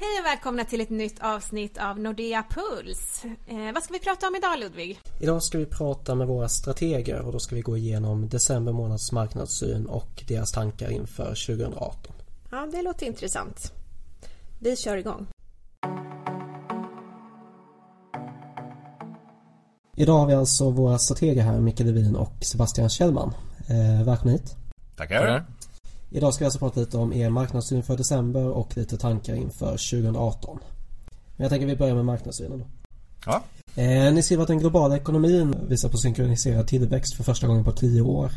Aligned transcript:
Hej 0.00 0.20
och 0.20 0.26
välkomna 0.26 0.64
till 0.64 0.80
ett 0.80 0.90
nytt 0.90 1.20
avsnitt 1.20 1.78
av 1.78 2.00
Nordea 2.00 2.44
Puls. 2.50 3.24
Eh, 3.46 3.72
vad 3.74 3.82
ska 3.82 3.92
vi 3.92 3.98
prata 3.98 4.28
om 4.28 4.36
idag 4.36 4.58
Ludvig? 4.58 5.00
Idag 5.20 5.42
ska 5.42 5.58
vi 5.58 5.66
prata 5.66 6.14
med 6.14 6.26
våra 6.26 6.48
strateger 6.48 7.20
och 7.20 7.32
då 7.32 7.38
ska 7.38 7.56
vi 7.56 7.60
gå 7.60 7.76
igenom 7.76 8.28
december 8.28 8.72
månads 8.72 9.12
marknadssyn 9.12 9.86
och 9.86 10.24
deras 10.28 10.52
tankar 10.52 10.90
inför 10.90 11.24
2018. 11.46 12.12
Ja, 12.50 12.68
det 12.72 12.82
låter 12.82 13.06
intressant. 13.06 13.72
Vi 14.58 14.76
kör 14.76 14.96
igång. 14.96 15.26
Idag 19.96 20.18
har 20.18 20.26
vi 20.26 20.34
alltså 20.34 20.70
våra 20.70 20.98
strateger 20.98 21.42
här, 21.42 21.60
Micke 21.60 21.80
Levin 21.80 22.16
och 22.16 22.34
Sebastian 22.40 22.88
Kjellman. 22.88 23.34
Eh, 23.68 24.06
välkomna 24.06 24.32
hit. 24.32 24.56
Tackar. 24.96 25.44
Idag 26.10 26.34
ska 26.34 26.42
vi 26.42 26.46
alltså 26.46 26.58
prata 26.58 26.80
lite 26.80 26.96
om 26.96 27.12
er 27.12 27.30
marknadssyn 27.30 27.82
för 27.82 27.96
december 27.96 28.44
och 28.44 28.76
lite 28.76 28.98
tankar 28.98 29.34
inför 29.34 29.70
2018. 29.70 30.58
Men 31.36 31.44
jag 31.44 31.50
tänker 31.50 31.66
vi 31.66 31.76
börjar 31.76 31.94
med 31.94 32.04
marknadssynen 32.04 32.58
då. 32.58 32.66
Ja. 33.26 33.42
Eh, 33.82 34.12
ni 34.12 34.22
skriver 34.22 34.42
att 34.42 34.48
den 34.48 34.58
globala 34.58 34.96
ekonomin 34.96 35.56
visar 35.68 35.88
på 35.88 35.96
synkroniserad 35.96 36.66
tillväxt 36.66 37.14
för 37.14 37.24
första 37.24 37.46
gången 37.46 37.64
på 37.64 37.72
tio 37.72 38.02
år. 38.02 38.32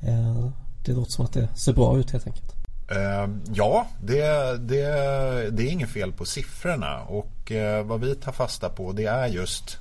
Eh, 0.00 0.50
det 0.84 0.92
låter 0.92 1.12
som 1.12 1.24
att 1.24 1.32
det 1.32 1.48
ser 1.56 1.72
bra 1.72 1.98
ut 1.98 2.10
helt 2.10 2.26
enkelt. 2.26 2.52
Eh, 2.90 3.28
ja, 3.54 3.86
det, 4.02 4.22
det, 4.60 4.84
det 5.50 5.62
är 5.62 5.70
inget 5.70 5.90
fel 5.90 6.12
på 6.12 6.24
siffrorna 6.24 7.00
och 7.00 7.52
eh, 7.52 7.86
vad 7.86 8.00
vi 8.00 8.14
tar 8.14 8.32
fasta 8.32 8.68
på 8.68 8.92
det 8.92 9.04
är 9.04 9.26
just 9.26 9.78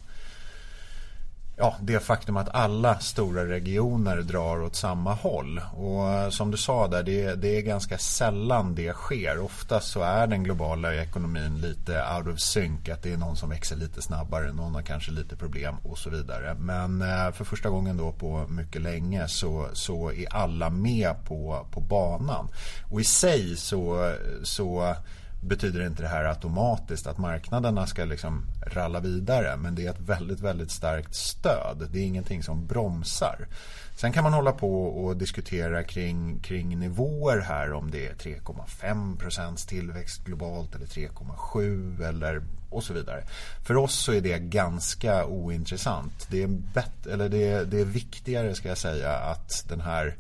ja, 1.57 1.75
det 1.81 1.99
faktum 1.99 2.38
att 2.38 2.55
alla 2.55 2.99
stora 2.99 3.45
regioner 3.45 4.17
drar 4.17 4.61
åt 4.61 4.75
samma 4.75 5.13
håll. 5.13 5.61
Och 5.73 6.09
eh, 6.09 6.30
som 6.30 6.52
du 6.52 6.57
sa 6.57 6.88
där, 6.88 7.03
det, 7.03 7.35
det 7.35 7.57
är 7.57 7.61
ganska 7.61 7.97
sällan 7.97 8.75
det 8.75 8.93
sker. 8.93 9.39
Ofta 9.39 9.80
så 9.80 10.02
är 10.02 10.27
den 10.27 10.43
globala 10.43 10.95
ekonomin 10.95 11.61
lite 11.61 12.03
out 12.17 12.27
of 12.33 12.39
sync. 12.39 12.89
Att 12.89 13.03
det 13.03 13.13
är 13.13 13.17
någon 13.17 13.35
som 13.35 13.49
växer 13.49 13.75
lite 13.75 14.02
snabbare, 14.02 14.53
någon 14.53 14.75
har 14.75 14.81
kanske 14.81 15.11
lite 15.11 15.35
problem 15.35 15.75
och 15.83 15.97
så 15.97 16.09
vidare. 16.09 16.55
Men 16.59 17.02
eh, 17.02 17.31
för 17.31 17.44
första 17.44 17.69
gången 17.69 17.97
då 17.97 18.11
på 18.11 18.45
mycket 18.50 18.81
länge 18.81 19.28
så, 19.28 19.67
så 19.73 20.11
är 20.11 20.33
alla 20.33 20.69
med 20.69 21.16
på, 21.25 21.67
på 21.72 21.81
banan. 21.81 22.47
Och 22.91 23.02
i 23.02 23.03
sig 23.03 23.55
så, 23.55 24.13
så 24.44 24.95
betyder 25.41 25.88
inte 25.88 26.02
det 26.02 26.07
här 26.07 26.25
automatiskt 26.25 27.07
att 27.07 27.17
marknaderna 27.17 27.88
ska 27.88 28.05
liksom 28.05 28.45
ralla 28.66 28.99
vidare. 28.99 29.57
Men 29.57 29.75
det 29.75 29.85
är 29.85 29.89
ett 29.89 29.99
väldigt, 29.99 30.39
väldigt 30.39 30.71
starkt 30.71 31.16
stöd. 31.16 31.88
Det 31.91 31.99
är 31.99 32.03
ingenting 32.03 32.44
som 32.44 32.67
bromsar. 32.67 33.47
Sen 33.95 34.11
kan 34.11 34.23
man 34.23 34.33
hålla 34.33 34.52
på 34.52 34.83
och 34.83 35.17
diskutera 35.17 35.83
kring, 35.83 36.39
kring 36.39 36.79
nivåer 36.79 37.39
här 37.39 37.73
om 37.73 37.91
det 37.91 38.07
är 38.07 38.13
3,5 38.13 39.17
procents 39.17 39.66
tillväxt 39.66 40.25
globalt 40.25 40.75
eller 40.75 40.85
3,7 40.85 42.07
eller 42.07 42.41
och 42.69 42.83
så 42.83 42.94
vidare. 42.94 43.23
För 43.66 43.77
oss 43.77 43.94
så 43.94 44.13
är 44.13 44.22
det 44.22 44.39
ganska 44.39 45.25
ointressant. 45.25 46.27
Det 46.29 46.44
är, 46.44 46.47
bet, 46.47 47.07
eller 47.07 47.29
det, 47.29 47.66
det 47.66 47.81
är 47.81 47.85
viktigare 47.85 48.55
ska 48.55 48.67
jag 48.69 48.77
säga 48.77 49.11
att 49.11 49.66
den 49.67 49.81
här 49.81 50.16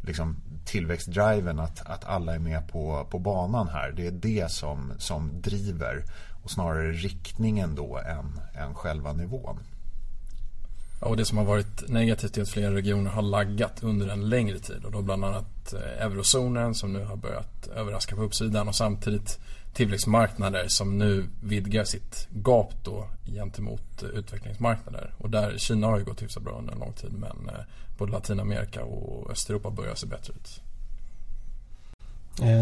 liksom, 0.00 0.36
tillväxtdriven 0.64 1.58
att, 1.58 1.90
att 1.90 2.04
alla 2.04 2.34
är 2.34 2.38
med 2.38 2.68
på, 2.68 3.06
på 3.10 3.18
banan 3.18 3.68
här. 3.68 3.92
Det 3.96 4.06
är 4.06 4.10
det 4.10 4.50
som, 4.50 4.92
som 4.98 5.40
driver 5.40 6.04
och 6.42 6.50
snarare 6.50 6.92
riktningen 6.92 7.74
då 7.74 7.98
än, 7.98 8.40
än 8.54 8.74
själva 8.74 9.12
nivån. 9.12 9.58
Och 11.00 11.16
det 11.16 11.24
som 11.24 11.38
har 11.38 11.44
varit 11.44 11.88
negativt 11.88 12.36
är 12.36 12.42
att 12.42 12.48
flera 12.48 12.74
regioner 12.74 13.10
har 13.10 13.22
laggat 13.22 13.82
under 13.82 14.08
en 14.08 14.28
längre 14.28 14.58
tid 14.58 14.84
och 14.84 14.92
då 14.92 15.02
bland 15.02 15.24
annat 15.24 15.72
eh, 15.72 16.06
eurozonen 16.06 16.74
som 16.74 16.92
nu 16.92 17.04
har 17.04 17.16
börjat 17.16 17.66
överraska 17.66 18.16
på 18.16 18.22
uppsidan 18.22 18.68
och 18.68 18.74
samtidigt 18.74 19.38
tillväxtmarknader 19.74 20.68
som 20.68 20.98
nu 20.98 21.26
vidgar 21.42 21.84
sitt 21.84 22.28
gap 22.44 22.74
då 22.84 23.06
gentemot 23.26 24.02
eh, 24.02 24.08
utvecklingsmarknader. 24.08 25.14
Och 25.18 25.30
där 25.30 25.58
Kina 25.58 25.86
har 25.86 25.98
ju 25.98 26.04
gått 26.04 26.22
hyfsat 26.22 26.42
bra 26.42 26.58
under 26.58 26.72
en 26.72 26.78
lång 26.78 26.92
tid 26.92 27.12
men 27.12 27.48
eh, 27.48 27.64
både 27.98 28.12
Latinamerika 28.12 28.84
och 28.84 29.30
Östeuropa 29.30 29.70
börjar 29.70 29.94
se 29.94 30.06
bättre 30.06 30.32
ut. 30.32 30.60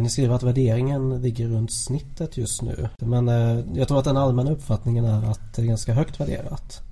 Ni 0.02 0.10
skriver 0.10 0.34
att 0.34 0.42
värderingen 0.42 1.22
ligger 1.22 1.48
runt 1.48 1.72
snittet 1.72 2.36
just 2.36 2.62
nu. 2.62 2.88
Men 2.98 3.28
jag 3.74 3.88
tror 3.88 3.98
att 3.98 4.04
den 4.04 4.16
allmänna 4.16 4.50
uppfattningen 4.50 5.04
är 5.04 5.30
att 5.30 5.54
det 5.54 5.62
är 5.62 5.66
ganska 5.66 5.92
högt 5.92 6.20
värderat. 6.20 6.82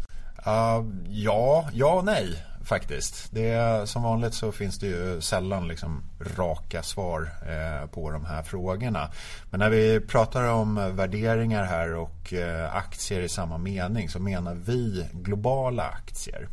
Uh, 0.46 0.86
ja, 1.08 1.68
ja 1.72 1.94
och 1.94 2.04
nej 2.04 2.42
faktiskt. 2.66 3.28
Det 3.30 3.88
som 3.88 4.02
vanligt 4.02 4.34
så 4.34 4.52
finns 4.52 4.78
det 4.78 4.86
ju 4.86 5.20
sällan 5.20 5.68
liksom 5.68 6.02
raka 6.36 6.82
svar 6.82 7.28
eh, 7.42 7.88
på 7.90 8.10
de 8.10 8.24
här 8.24 8.42
frågorna. 8.42 9.10
Men 9.50 9.60
när 9.60 9.70
vi 9.70 10.00
pratar 10.00 10.48
om 10.48 10.96
värderingar 10.96 11.64
här 11.64 11.94
och 11.94 12.32
eh, 12.32 12.76
aktier 12.76 13.20
i 13.20 13.28
samma 13.28 13.58
mening 13.58 14.08
så 14.08 14.18
menar 14.18 14.54
vi 14.54 15.06
globala 15.12 15.82
aktier. 15.82 16.48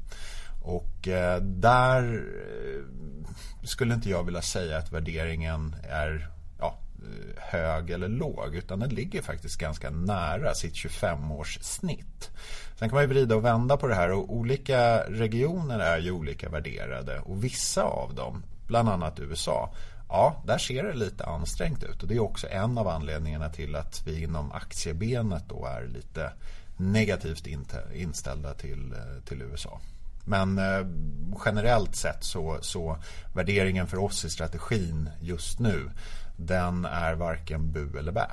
Och 0.63 1.07
eh, 1.07 1.41
där 1.41 2.13
eh, 2.13 2.83
skulle 3.63 3.93
inte 3.93 4.09
jag 4.09 4.23
vilja 4.23 4.41
säga 4.41 4.77
att 4.77 4.91
värderingen 4.91 5.75
är 5.89 6.32
Eh, 7.03 7.44
hög 7.44 7.90
eller 7.90 8.08
låg 8.08 8.56
utan 8.56 8.80
den 8.80 8.90
ligger 8.90 9.22
faktiskt 9.22 9.58
ganska 9.58 9.90
nära 9.90 10.53
sitt 10.53 10.74
25-årssnitt. 10.74 12.30
Sen 12.80 12.90
kan 12.90 12.96
man 12.96 13.03
ju 13.03 13.08
vrida 13.08 13.36
och 13.36 13.46
vända 13.46 13.78
på 13.78 13.88
det 13.88 13.96
här 13.96 14.12
och 14.12 14.34
olika 14.34 14.97
regioner 14.97 15.80
är 15.80 15.97
ju 15.97 16.12
olika 16.12 16.50
värderade 16.50 17.19
och 17.19 17.44
vissa 17.44 17.84
av 17.84 18.16
dem, 18.16 18.44
bland 18.68 18.90
annat 18.90 19.19
USA, 19.19 19.74
ja, 20.09 20.44
där 20.46 20.58
ser 20.58 20.84
det 20.84 20.94
lite 20.94 21.25
ansträngt 21.25 21.84
ut 21.84 22.02
och 22.02 22.08
det 22.08 22.16
är 22.16 22.19
också 22.19 22.47
en 22.47 22.78
av 22.78 22.88
anledningarna 22.88 23.50
till 23.50 23.75
att 23.75 24.08
vi 24.08 24.24
inom 24.24 24.52
aktiebenet 24.52 25.44
då 25.50 25.66
är 25.66 25.88
lite 25.88 26.31
negativt 26.78 27.47
inställda 27.94 28.53
till, 28.53 28.94
eh, 28.94 29.24
till 29.25 29.41
USA. 29.41 29.80
Men 30.25 30.58
eh, 30.58 30.88
generellt 31.46 31.96
sett 31.96 32.24
så, 32.24 32.58
så 32.62 32.97
värderingen 33.35 33.88
för 33.88 33.97
oss 33.97 34.25
i 34.25 34.30
strategin 34.30 35.09
just 35.22 35.59
nu 35.59 35.90
den 36.35 36.85
är 36.85 37.16
varken 37.16 37.71
bu 37.71 37.97
eller 37.97 38.11
bä. 38.11 38.27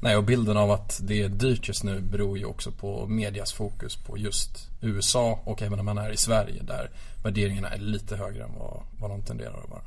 Nej, 0.00 0.16
och 0.16 0.24
bilden 0.24 0.56
av 0.56 0.70
att 0.70 1.00
det 1.02 1.22
är 1.22 1.28
dyrt 1.28 1.68
just 1.68 1.84
nu 1.84 2.00
beror 2.00 2.38
ju 2.38 2.44
också 2.44 2.72
på 2.72 3.06
medias 3.06 3.52
fokus 3.52 3.96
på 3.96 4.18
just 4.18 4.70
USA 4.80 5.40
och 5.44 5.62
även 5.62 5.76
när 5.76 5.82
man 5.82 5.98
är 5.98 6.10
i 6.10 6.16
Sverige 6.16 6.62
där 6.62 6.90
värderingarna 7.22 7.68
är 7.68 7.78
lite 7.78 8.16
högre 8.16 8.44
än 8.44 8.54
vad, 8.58 8.82
vad 8.98 9.10
de 9.10 9.22
tenderar 9.22 9.62
att 9.64 9.70
vara. 9.70 9.82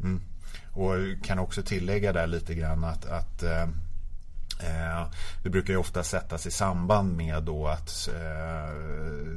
Mm. 0.00 0.22
Och 0.72 1.24
kan 1.26 1.38
också 1.38 1.62
tillägga 1.62 2.12
där 2.12 2.26
lite 2.26 2.54
grann 2.54 2.84
att, 2.84 3.06
att 3.06 3.42
eh, 4.60 5.06
det 5.42 5.50
brukar 5.50 5.72
ju 5.72 5.78
ofta 5.78 6.02
sättas 6.02 6.46
i 6.46 6.50
samband 6.50 7.16
med 7.16 7.42
då 7.42 7.66
att 7.66 8.08
eh, 8.08 8.74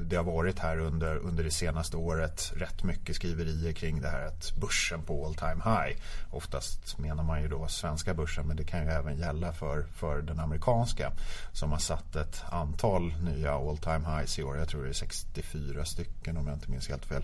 det 0.06 0.16
har 0.16 0.24
varit 0.24 0.60
här 0.60 0.80
under, 0.80 1.16
under 1.16 1.44
det 1.44 1.52
senaste 1.52 1.98
året 1.98 2.52
rätt 2.56 2.84
mycket 2.84 3.16
skriverier 3.16 3.74
kring 3.74 4.02
det 4.02 4.10
här 4.10 4.26
att 4.26 4.56
börsen 4.56 5.02
på 5.02 5.26
all 5.26 5.36
time 5.36 5.64
high. 5.64 5.98
Oftast 6.32 6.98
menar 6.98 7.24
man 7.24 7.42
ju 7.42 7.48
då 7.48 7.68
svenska 7.68 8.14
börsen 8.14 8.48
men 8.48 8.58
det 8.58 8.64
kan 8.64 8.84
ju 8.84 8.92
även 8.92 9.18
gälla 9.18 9.54
för, 9.54 9.84
för 9.96 10.22
den 10.22 10.40
amerikanska 10.40 11.12
som 11.54 11.72
har 11.72 11.80
satt 11.80 12.16
ett 12.16 12.44
antal 12.50 13.14
nya 13.24 13.54
all 13.54 13.78
time 13.78 14.18
highs 14.18 14.40
i 14.40 14.44
år. 14.44 14.58
Jag 14.58 14.68
tror 14.68 14.84
det 14.84 14.90
är 14.90 14.94
64 14.94 15.86
stycken 15.86 16.38
om 16.38 16.48
jag 16.48 16.56
inte 16.56 16.72
minns 16.72 16.90
helt 16.90 17.06
fel. 17.06 17.24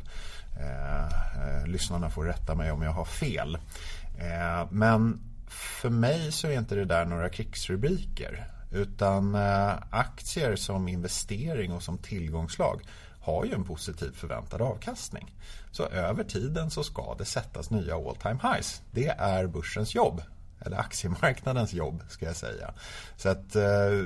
Eh, 0.59 1.05
eh, 1.05 1.67
lyssnarna 1.67 2.09
får 2.09 2.25
rätta 2.25 2.55
mig 2.55 2.71
om 2.71 2.81
jag 2.81 2.91
har 2.91 3.05
fel. 3.05 3.57
Eh, 4.17 4.67
men 4.69 5.19
för 5.47 5.89
mig 5.89 6.31
så 6.31 6.47
är 6.47 6.57
inte 6.57 6.75
det 6.75 6.85
där 6.85 7.05
några 7.05 7.29
krigsrubriker. 7.29 8.47
Utan 8.71 9.35
eh, 9.35 9.73
aktier 9.89 10.55
som 10.55 10.87
investering 10.87 11.73
och 11.73 11.83
som 11.83 11.97
tillgångslag 11.97 12.81
har 13.21 13.45
ju 13.45 13.53
en 13.53 13.63
positiv 13.63 14.11
förväntad 14.15 14.61
avkastning. 14.61 15.35
Så 15.71 15.85
över 15.85 16.23
tiden 16.23 16.71
så 16.71 16.83
ska 16.83 17.15
det 17.17 17.25
sättas 17.25 17.69
nya 17.69 17.95
all 17.95 18.15
time 18.15 18.39
highs. 18.43 18.81
Det 18.91 19.07
är 19.07 19.47
börsens 19.47 19.95
jobb. 19.95 20.21
Eller 20.59 20.77
aktiemarknadens 20.77 21.73
jobb 21.73 22.03
ska 22.09 22.25
jag 22.25 22.35
säga. 22.35 22.73
Så 23.17 23.29
att 23.29 23.55
eh, 23.55 24.05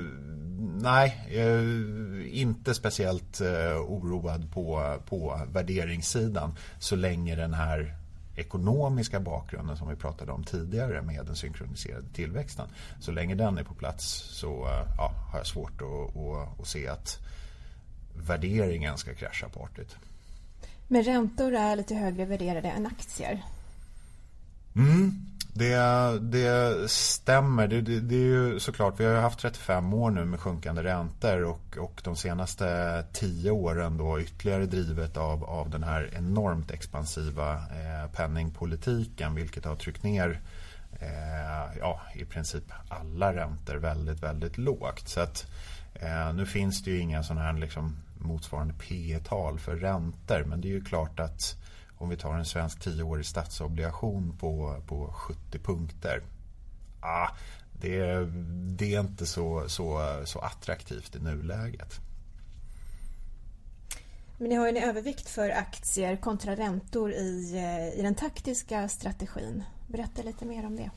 nej, 0.80 1.28
eh, 1.30 2.40
inte 2.40 2.74
speciellt 2.74 3.40
oroad 3.86 4.52
på, 4.52 4.96
på 5.06 5.40
värderingssidan 5.52 6.56
så 6.78 6.96
länge 6.96 7.36
den 7.36 7.54
här 7.54 8.01
ekonomiska 8.36 9.20
bakgrunden 9.20 9.76
som 9.76 9.88
vi 9.88 9.96
pratade 9.96 10.32
om 10.32 10.44
tidigare 10.44 11.02
med 11.02 11.26
den 11.26 11.36
synkroniserade 11.36 12.06
tillväxten. 12.12 12.68
Så 13.00 13.12
länge 13.12 13.34
den 13.34 13.58
är 13.58 13.64
på 13.64 13.74
plats 13.74 14.04
så 14.30 14.68
ja, 14.98 15.12
har 15.32 15.38
jag 15.38 15.46
svårt 15.46 15.82
att, 15.82 16.16
att, 16.16 16.60
att 16.60 16.66
se 16.66 16.88
att 16.88 17.18
värderingen 18.16 18.98
ska 18.98 19.14
krascha 19.14 19.48
på 19.48 19.64
artigt. 19.64 19.96
Men 20.88 21.02
räntor 21.02 21.54
är 21.54 21.76
lite 21.76 21.94
högre 21.94 22.24
värderade 22.24 22.68
än 22.68 22.86
aktier? 22.86 23.42
Mm, 24.76 25.26
det, 25.54 26.18
det 26.20 26.90
stämmer. 26.90 27.68
Det, 27.68 27.80
det, 27.80 28.00
det, 28.00 28.14
är 28.14 28.18
ju 28.18 28.60
såklart, 28.60 29.00
vi 29.00 29.04
har 29.04 29.14
haft 29.14 29.38
35 29.38 29.94
år 29.94 30.10
nu 30.10 30.24
med 30.24 30.40
sjunkande 30.40 30.82
räntor 30.82 31.44
och, 31.44 31.78
och 31.78 32.00
de 32.04 32.16
senaste 32.16 33.04
10 33.12 33.50
åren 33.50 33.96
då 33.96 34.20
ytterligare 34.20 34.66
drivet 34.66 35.16
av, 35.16 35.44
av 35.44 35.70
den 35.70 35.82
här 35.82 36.10
enormt 36.12 36.70
expansiva 36.70 37.54
eh, 37.54 38.10
penningpolitiken 38.12 39.34
vilket 39.34 39.64
har 39.64 39.76
tryckt 39.76 40.02
ner 40.02 40.40
eh, 41.00 41.78
ja, 41.78 42.00
i 42.14 42.24
princip 42.24 42.64
alla 42.88 43.34
räntor 43.34 43.74
väldigt, 43.74 44.22
väldigt 44.22 44.58
lågt. 44.58 45.08
Så 45.08 45.20
att 45.20 45.46
eh, 45.94 46.32
nu 46.34 46.46
finns 46.46 46.82
det 46.82 46.90
ju 46.90 46.98
inga 46.98 47.22
sådana 47.22 47.42
här 47.42 47.52
liksom 47.52 47.96
motsvarande 48.18 48.74
P 48.74 49.18
tal 49.24 49.58
för 49.58 49.76
räntor. 49.76 50.44
Men 50.44 50.60
det 50.60 50.68
är 50.68 50.72
ju 50.72 50.84
klart 50.84 51.20
att 51.20 51.56
om 52.02 52.08
vi 52.08 52.16
tar 52.16 52.34
en 52.34 52.44
svensk 52.44 52.80
tioårig 52.80 53.26
statsobligation 53.26 54.36
på, 54.38 54.82
på 54.86 55.12
70 55.12 55.58
punkter. 55.58 56.22
Ah, 57.00 57.28
det, 57.72 58.24
det 58.76 58.94
är 58.94 59.00
inte 59.00 59.26
så, 59.26 59.64
så, 59.68 60.20
så 60.24 60.38
attraktivt 60.38 61.16
i 61.16 61.18
nuläget. 61.18 62.00
Men 64.38 64.48
ni 64.48 64.54
har 64.54 64.66
ju 64.66 64.76
en 64.78 64.88
övervikt 64.88 65.28
för 65.28 65.50
aktier 65.50 66.16
kontra 66.16 66.56
räntor 66.56 67.12
i, 67.12 67.56
eh, 67.56 67.98
i 67.98 68.02
den 68.02 68.14
taktiska 68.14 68.88
strategin. 68.88 69.64
Berätta 69.88 70.22
lite 70.22 70.44
mer 70.44 70.66
om 70.66 70.76
det. 70.76 70.90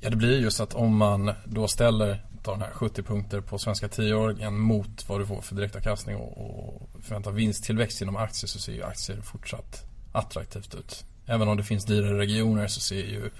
Ja, 0.00 0.10
det 0.10 0.16
blir 0.16 0.40
just 0.40 0.60
att 0.60 0.74
om 0.74 0.96
man 0.96 1.34
då 1.44 1.68
ställer 1.68 2.26
tar 2.42 2.52
den 2.52 2.62
här 2.62 2.70
70 2.70 3.02
punkter 3.02 3.40
på 3.40 3.58
svenska 3.58 3.86
10-åringen 3.86 4.50
mot 4.50 5.08
vad 5.08 5.20
du 5.20 5.26
får 5.26 5.40
för 5.40 5.54
direktavkastning 5.54 6.16
och, 6.16 6.38
och 6.38 6.90
förväntad 7.02 7.34
vinsttillväxt 7.34 8.02
inom 8.02 8.16
aktier 8.16 8.48
så 8.48 8.58
ser 8.58 8.72
ju 8.72 8.82
aktier 8.82 9.20
fortsatt 9.20 9.84
attraktivt 10.12 10.74
ut. 10.74 11.04
Även 11.26 11.48
om 11.48 11.56
det 11.56 11.64
finns 11.64 11.84
dyrare 11.84 12.18
regioner 12.18 12.66
så 12.66 12.80
ser 12.80 13.04
ju 13.04 13.30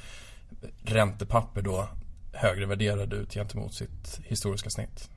räntepapper 0.83 1.63
då 1.63 1.89
högre 2.33 2.67
värderade 2.67 3.17
ut 3.17 3.35
gentemot 3.35 3.75
sitt 3.75 4.21
historiska 4.25 4.71
snitt. 4.71 5.11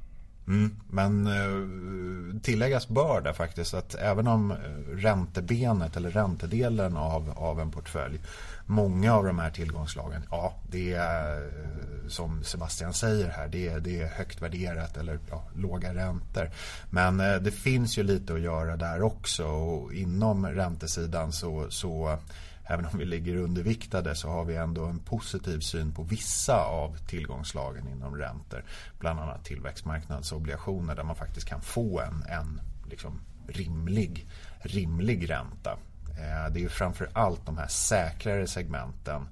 Mm, 0.48 0.76
men 0.90 1.28
eh, 1.28 2.42
tilläggas 2.42 2.88
bör 2.88 3.22
där 3.22 3.34
faktiskt 3.34 3.74
att 3.74 3.96
även 3.96 4.28
om 4.28 4.52
eh, 4.52 4.58
räntebenet 4.96 5.98
eller 5.98 6.10
räntedelen 6.10 6.98
av, 6.98 7.34
av 7.36 7.60
en 7.60 7.72
portfölj 7.72 8.20
många 8.66 9.16
av 9.16 9.26
de 9.26 9.40
här 9.40 9.52
tillgångslagen, 9.52 10.22
ja 10.32 10.54
det 10.72 10.94
är 10.94 11.36
eh, 11.38 12.08
som 12.08 12.44
Sebastian 12.44 12.94
säger 12.94 13.30
här, 13.30 13.48
det 13.48 13.68
är, 13.68 13.80
det 13.80 14.02
är 14.02 14.08
högt 14.08 14.42
värderat 14.42 14.98
eller 14.98 15.20
ja, 15.30 15.44
låga 15.56 15.94
räntor. 15.94 16.50
Men 16.90 17.18
det 17.18 17.52
finns 17.52 17.98
ju 17.98 18.04
lite 18.04 18.34
att 18.34 18.42
göra 18.42 18.78
där 18.78 19.02
också 19.02 19.46
och 19.46 19.94
inom 19.94 20.48
räntesidan 20.48 21.32
så, 21.32 21.66
så 21.70 22.18
även 22.68 22.86
om 22.86 22.98
vi 22.98 23.06
ligger 23.06 23.36
underviktade 23.36 24.16
så 24.16 24.30
har 24.30 24.46
vi 24.46 24.56
ändå 24.56 24.86
en 24.86 25.00
positiv 25.00 25.60
syn 25.60 25.94
på 25.94 26.04
vissa 26.04 26.56
av 26.56 26.98
tillgångslagen 26.98 27.88
inom 27.88 28.18
räntor. 28.18 28.64
Bland 29.00 29.20
annat 29.20 29.46
tillväxtmarknadsobligationer 29.46 30.96
där 30.96 31.04
man 31.04 31.16
faktiskt 31.16 31.48
kan 31.48 31.62
få 31.62 32.02
en, 32.02 32.24
en 32.30 32.62
liksom 32.90 33.22
rimlig, 33.48 34.28
rimlig 34.60 35.30
ränta. 35.30 35.72
Eh, 36.10 36.52
det 36.52 36.60
är 36.60 36.64
ju 36.64 36.70
framför 36.70 37.10
allt 37.14 37.46
de 37.46 37.58
här 37.58 37.68
säkrare 37.68 38.48
segmenten 38.48 39.28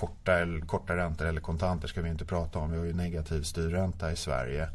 korta, 0.00 0.46
korta 0.66 0.96
räntor 0.96 1.26
eller 1.26 1.40
kontanter 1.40 1.88
ska 1.88 2.02
vi 2.02 2.08
inte 2.08 2.24
prata 2.24 2.58
om. 2.58 2.70
Vi 2.70 2.78
har 2.78 2.84
ju 2.84 2.92
negativ 2.92 3.42
styrränta 3.42 4.12
i 4.12 4.16
Sverige. 4.16 4.68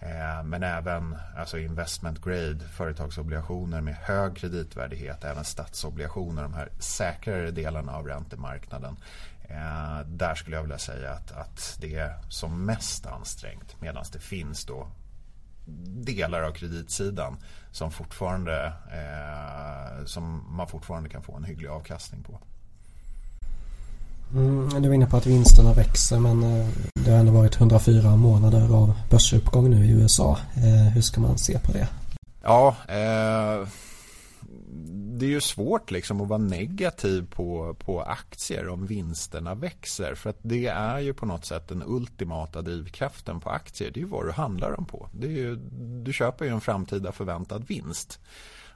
Eh, 0.00 0.42
men 0.44 0.62
även 0.62 1.16
alltså 1.36 1.58
investment 1.58 2.24
grade, 2.24 2.58
företagsobligationer 2.58 3.80
med 3.80 3.94
hög 3.94 4.36
kreditvärdighet, 4.36 5.24
även 5.24 5.44
statsobligationer, 5.44 6.42
de 6.42 6.54
här 6.54 6.68
säkrare 6.78 7.50
delarna 7.50 7.96
av 7.96 8.06
räntemarknaden. 8.06 8.96
Eh, 9.42 10.00
där 10.06 10.34
skulle 10.34 10.56
jag 10.56 10.62
vilja 10.62 10.78
säga 10.78 11.12
att, 11.12 11.32
att 11.32 11.78
det 11.80 11.96
är 11.96 12.18
som 12.28 12.64
mest 12.64 13.06
ansträngt 13.06 13.76
medan 13.80 14.04
det 14.12 14.20
finns 14.20 14.64
då 14.64 14.88
delar 16.04 16.42
av 16.42 16.52
kreditsidan 16.52 17.36
som, 17.70 17.90
fortfarande, 17.90 18.72
eh, 18.92 20.04
som 20.04 20.56
man 20.56 20.68
fortfarande 20.68 21.08
kan 21.08 21.22
få 21.22 21.36
en 21.36 21.44
hygglig 21.44 21.68
avkastning 21.68 22.22
på. 22.22 22.40
Mm, 24.34 24.82
du 24.82 24.88
var 24.88 24.94
inne 24.94 25.06
på 25.06 25.16
att 25.16 25.26
vinsterna 25.26 25.72
växer 25.72 26.18
men 26.18 26.42
eh, 26.42 26.68
det 26.94 27.10
har 27.10 27.18
ändå 27.18 27.32
varit 27.32 27.56
104 27.56 28.16
månader 28.16 28.74
av 28.74 28.92
börsuppgång 29.10 29.70
nu 29.70 29.84
i 29.84 29.90
USA. 29.90 30.38
Eh, 30.56 30.92
hur 30.92 31.00
ska 31.00 31.20
man 31.20 31.38
se 31.38 31.58
på 31.58 31.72
det? 31.72 31.88
Ja, 32.42 32.76
eh, 32.88 33.68
det 35.18 35.26
är 35.26 35.30
ju 35.30 35.40
svårt 35.40 35.90
liksom 35.90 36.20
att 36.20 36.28
vara 36.28 36.38
negativ 36.38 37.26
på, 37.30 37.76
på 37.78 38.02
aktier 38.02 38.68
om 38.68 38.86
vinsterna 38.86 39.54
växer. 39.54 40.14
För 40.14 40.30
att 40.30 40.38
det 40.42 40.66
är 40.66 40.98
ju 40.98 41.14
på 41.14 41.26
något 41.26 41.44
sätt 41.44 41.68
den 41.68 41.82
ultimata 41.86 42.62
drivkraften 42.62 43.40
på 43.40 43.50
aktier. 43.50 43.90
Det 43.90 44.00
är 44.00 44.02
ju 44.02 44.08
vad 44.08 44.26
du 44.26 44.32
handlar 44.32 44.72
dem 44.72 44.84
på. 44.84 45.08
Det 45.12 45.26
är 45.26 45.30
ju, 45.30 45.56
du 46.04 46.12
köper 46.12 46.44
ju 46.44 46.50
en 46.50 46.60
framtida 46.60 47.12
förväntad 47.12 47.64
vinst. 47.66 48.20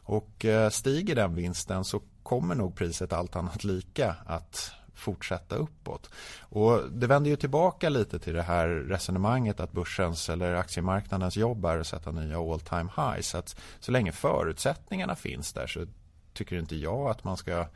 Och 0.03 0.45
eh, 0.45 0.71
stiger 0.71 1.15
den 1.15 1.35
vinsten 1.35 1.85
så 1.85 2.01
kommer 2.23 2.55
nog 2.55 2.77
priset 2.77 3.13
allt 3.13 3.37
annat 3.37 3.65
lika 3.65 4.17
att 4.27 4.73
fortsätta 4.95 5.57
uppåt. 5.57 6.11
Och 6.41 6.91
det 6.91 7.07
vänder 7.07 7.31
ju 7.31 7.37
tillbaka 7.37 7.89
lite 7.89 8.19
till 8.19 8.35
det 8.35 8.43
här 8.43 8.69
resonemanget 8.69 9.61
att 9.61 9.73
börsens 9.73 10.29
eller 10.29 10.55
aktiemarknadens 10.55 11.37
jobb 11.37 11.65
är 11.65 11.79
att 11.79 11.87
sätta 11.87 12.11
nya 12.11 12.39
all 12.39 12.61
time 12.61 12.91
highs. 12.97 13.35
Att 13.35 13.57
så 13.81 13.93
länge 13.93 14.13
förutsättningarna 14.13 15.17
finns 15.17 15.53
där 15.53 15.67
så 15.67 15.87
tycker 16.33 16.59
inte 16.59 16.77
jag 16.77 17.11
att 17.11 17.25
man 17.25 17.37
ska 17.37 17.67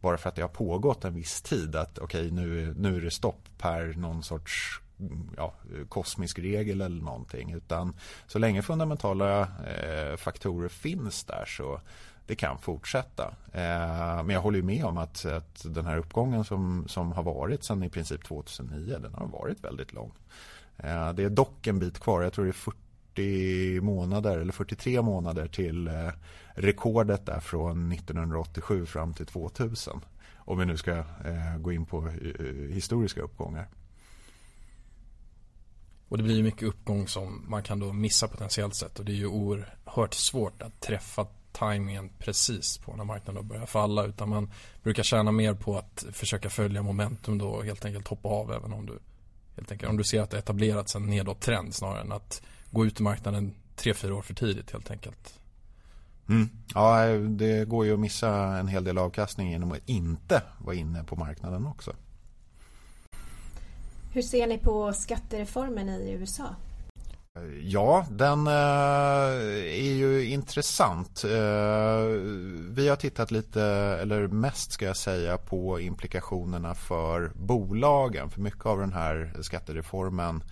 bara 0.00 0.18
för 0.18 0.28
att 0.28 0.34
det 0.34 0.42
har 0.42 0.48
pågått 0.48 1.04
en 1.04 1.14
viss 1.14 1.42
tid 1.42 1.76
att 1.76 1.98
okej 1.98 2.20
okay, 2.20 2.30
nu, 2.30 2.74
nu 2.78 2.96
är 2.96 3.00
det 3.00 3.10
stopp 3.10 3.48
per 3.58 3.94
någon 3.96 4.22
sorts 4.22 4.80
ja, 5.36 5.54
kosmisk 5.88 6.38
regel 6.38 6.80
eller 6.80 7.02
någonting. 7.02 7.52
Utan 7.52 7.94
så 8.26 8.38
länge 8.38 8.62
fundamentala 8.62 9.40
eh, 9.40 10.16
faktorer 10.16 10.68
finns 10.68 11.24
där 11.24 11.44
så 11.44 11.80
det 12.26 12.34
kan 12.34 12.58
fortsätta. 12.58 13.34
Eh, 13.52 14.22
men 14.24 14.30
jag 14.30 14.40
håller 14.40 14.62
med 14.62 14.84
om 14.84 14.98
att, 14.98 15.24
att 15.24 15.64
den 15.64 15.86
här 15.86 15.96
uppgången 15.96 16.44
som, 16.44 16.88
som 16.88 17.12
har 17.12 17.22
varit 17.22 17.64
sedan 17.64 17.82
i 17.82 17.90
princip 17.90 18.24
2009 18.24 18.98
den 19.02 19.14
har 19.14 19.26
varit 19.26 19.64
väldigt 19.64 19.92
lång. 19.92 20.12
Eh, 20.76 21.12
det 21.12 21.24
är 21.24 21.30
dock 21.30 21.66
en 21.66 21.78
bit 21.78 21.98
kvar. 21.98 22.22
Jag 22.22 22.32
tror 22.32 22.44
det 22.44 22.50
är 22.50 22.72
40 23.12 23.80
månader 23.80 24.38
eller 24.38 24.52
43 24.52 25.02
månader 25.02 25.48
till 25.48 25.88
eh, 25.88 26.10
rekordet 26.54 27.26
där 27.26 27.40
från 27.40 27.92
1987 27.92 28.86
fram 28.86 29.14
till 29.14 29.26
2000. 29.26 30.00
Om 30.36 30.58
vi 30.58 30.64
nu 30.64 30.76
ska 30.76 30.92
eh, 30.98 31.56
gå 31.58 31.72
in 31.72 31.86
på 31.86 32.08
eh, 32.08 32.74
historiska 32.74 33.20
uppgångar. 33.20 33.68
Och 36.08 36.18
det 36.18 36.24
blir 36.24 36.36
ju 36.36 36.42
mycket 36.42 36.68
uppgång 36.68 37.08
som 37.08 37.44
man 37.48 37.62
kan 37.62 37.78
då 37.78 37.92
missa 37.92 38.28
potentiellt 38.28 38.76
sett 38.76 38.98
och 38.98 39.04
det 39.04 39.12
är 39.12 39.16
ju 39.16 39.26
oerhört 39.26 40.14
svårt 40.14 40.62
att 40.62 40.80
träffa 40.80 41.26
tajmingen 41.52 42.10
precis 42.18 42.78
på 42.78 42.96
när 42.96 43.04
marknaden 43.04 43.48
börjar 43.48 43.66
falla 43.66 44.04
utan 44.04 44.28
man 44.28 44.50
brukar 44.82 45.02
tjäna 45.02 45.32
mer 45.32 45.54
på 45.54 45.78
att 45.78 46.04
försöka 46.12 46.50
följa 46.50 46.82
momentum 46.82 47.38
då 47.38 47.48
och 47.48 47.64
helt 47.64 47.84
enkelt 47.84 48.08
hoppa 48.08 48.28
av 48.28 48.52
även 48.52 48.72
om 48.72 48.86
du 48.86 48.98
helt 49.56 49.72
enkelt 49.72 49.90
om 49.90 49.96
du 49.96 50.04
ser 50.04 50.20
att 50.20 50.30
det 50.30 50.38
etablerats 50.38 50.96
en 50.96 51.06
nedåt 51.06 51.40
trend 51.40 51.74
snarare 51.74 52.00
än 52.00 52.12
att 52.12 52.42
gå 52.70 52.86
ut 52.86 53.00
i 53.00 53.02
marknaden 53.02 53.54
tre, 53.76 53.94
fyra 53.94 54.14
år 54.14 54.22
för 54.22 54.34
tidigt 54.34 54.70
helt 54.70 54.90
enkelt. 54.90 55.38
Mm. 56.28 56.48
Ja, 56.74 57.06
det 57.14 57.68
går 57.68 57.86
ju 57.86 57.94
att 57.94 58.00
missa 58.00 58.30
en 58.34 58.68
hel 58.68 58.84
del 58.84 58.98
avkastning 58.98 59.50
genom 59.50 59.72
att 59.72 59.88
inte 59.88 60.42
vara 60.58 60.76
inne 60.76 61.04
på 61.04 61.16
marknaden 61.16 61.66
också. 61.66 61.92
Hur 64.12 64.22
ser 64.22 64.46
ni 64.46 64.58
på 64.58 64.92
skattereformen 64.92 65.88
i 65.88 66.10
USA? 66.10 66.56
Ja, 67.62 68.06
den 68.10 68.46
eh, 68.46 68.52
är 68.52 69.92
ju 69.92 70.24
intressant. 70.24 71.24
Eh, 71.24 72.06
vi 72.68 72.88
har 72.88 72.96
tittat 72.96 73.30
lite, 73.30 73.62
eller 74.02 74.28
mest 74.28 74.72
ska 74.72 74.84
jag 74.84 74.96
säga, 74.96 75.38
på 75.38 75.80
implikationerna 75.80 76.74
för 76.74 77.32
bolagen. 77.34 78.30
För 78.30 78.40
mycket 78.40 78.66
av 78.66 78.78
den 78.78 78.92
här 78.92 79.32
skattereformen 79.40 80.44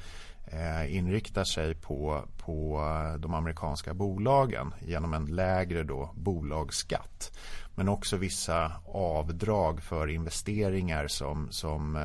eh, 0.46 0.96
inriktar 0.96 1.44
sig 1.44 1.74
på, 1.74 2.24
på 2.38 2.82
de 3.18 3.34
amerikanska 3.34 3.94
bolagen 3.94 4.74
genom 4.80 5.14
en 5.14 5.26
lägre 5.26 5.82
då 5.82 6.10
bolagsskatt. 6.14 7.38
Men 7.74 7.88
också 7.88 8.16
vissa 8.16 8.72
avdrag 8.86 9.82
för 9.82 10.08
investeringar 10.08 11.08
som, 11.08 11.48
som 11.50 11.98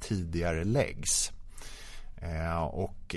tidigare 0.00 0.64
läggs. 0.64 1.32
Och 2.70 3.16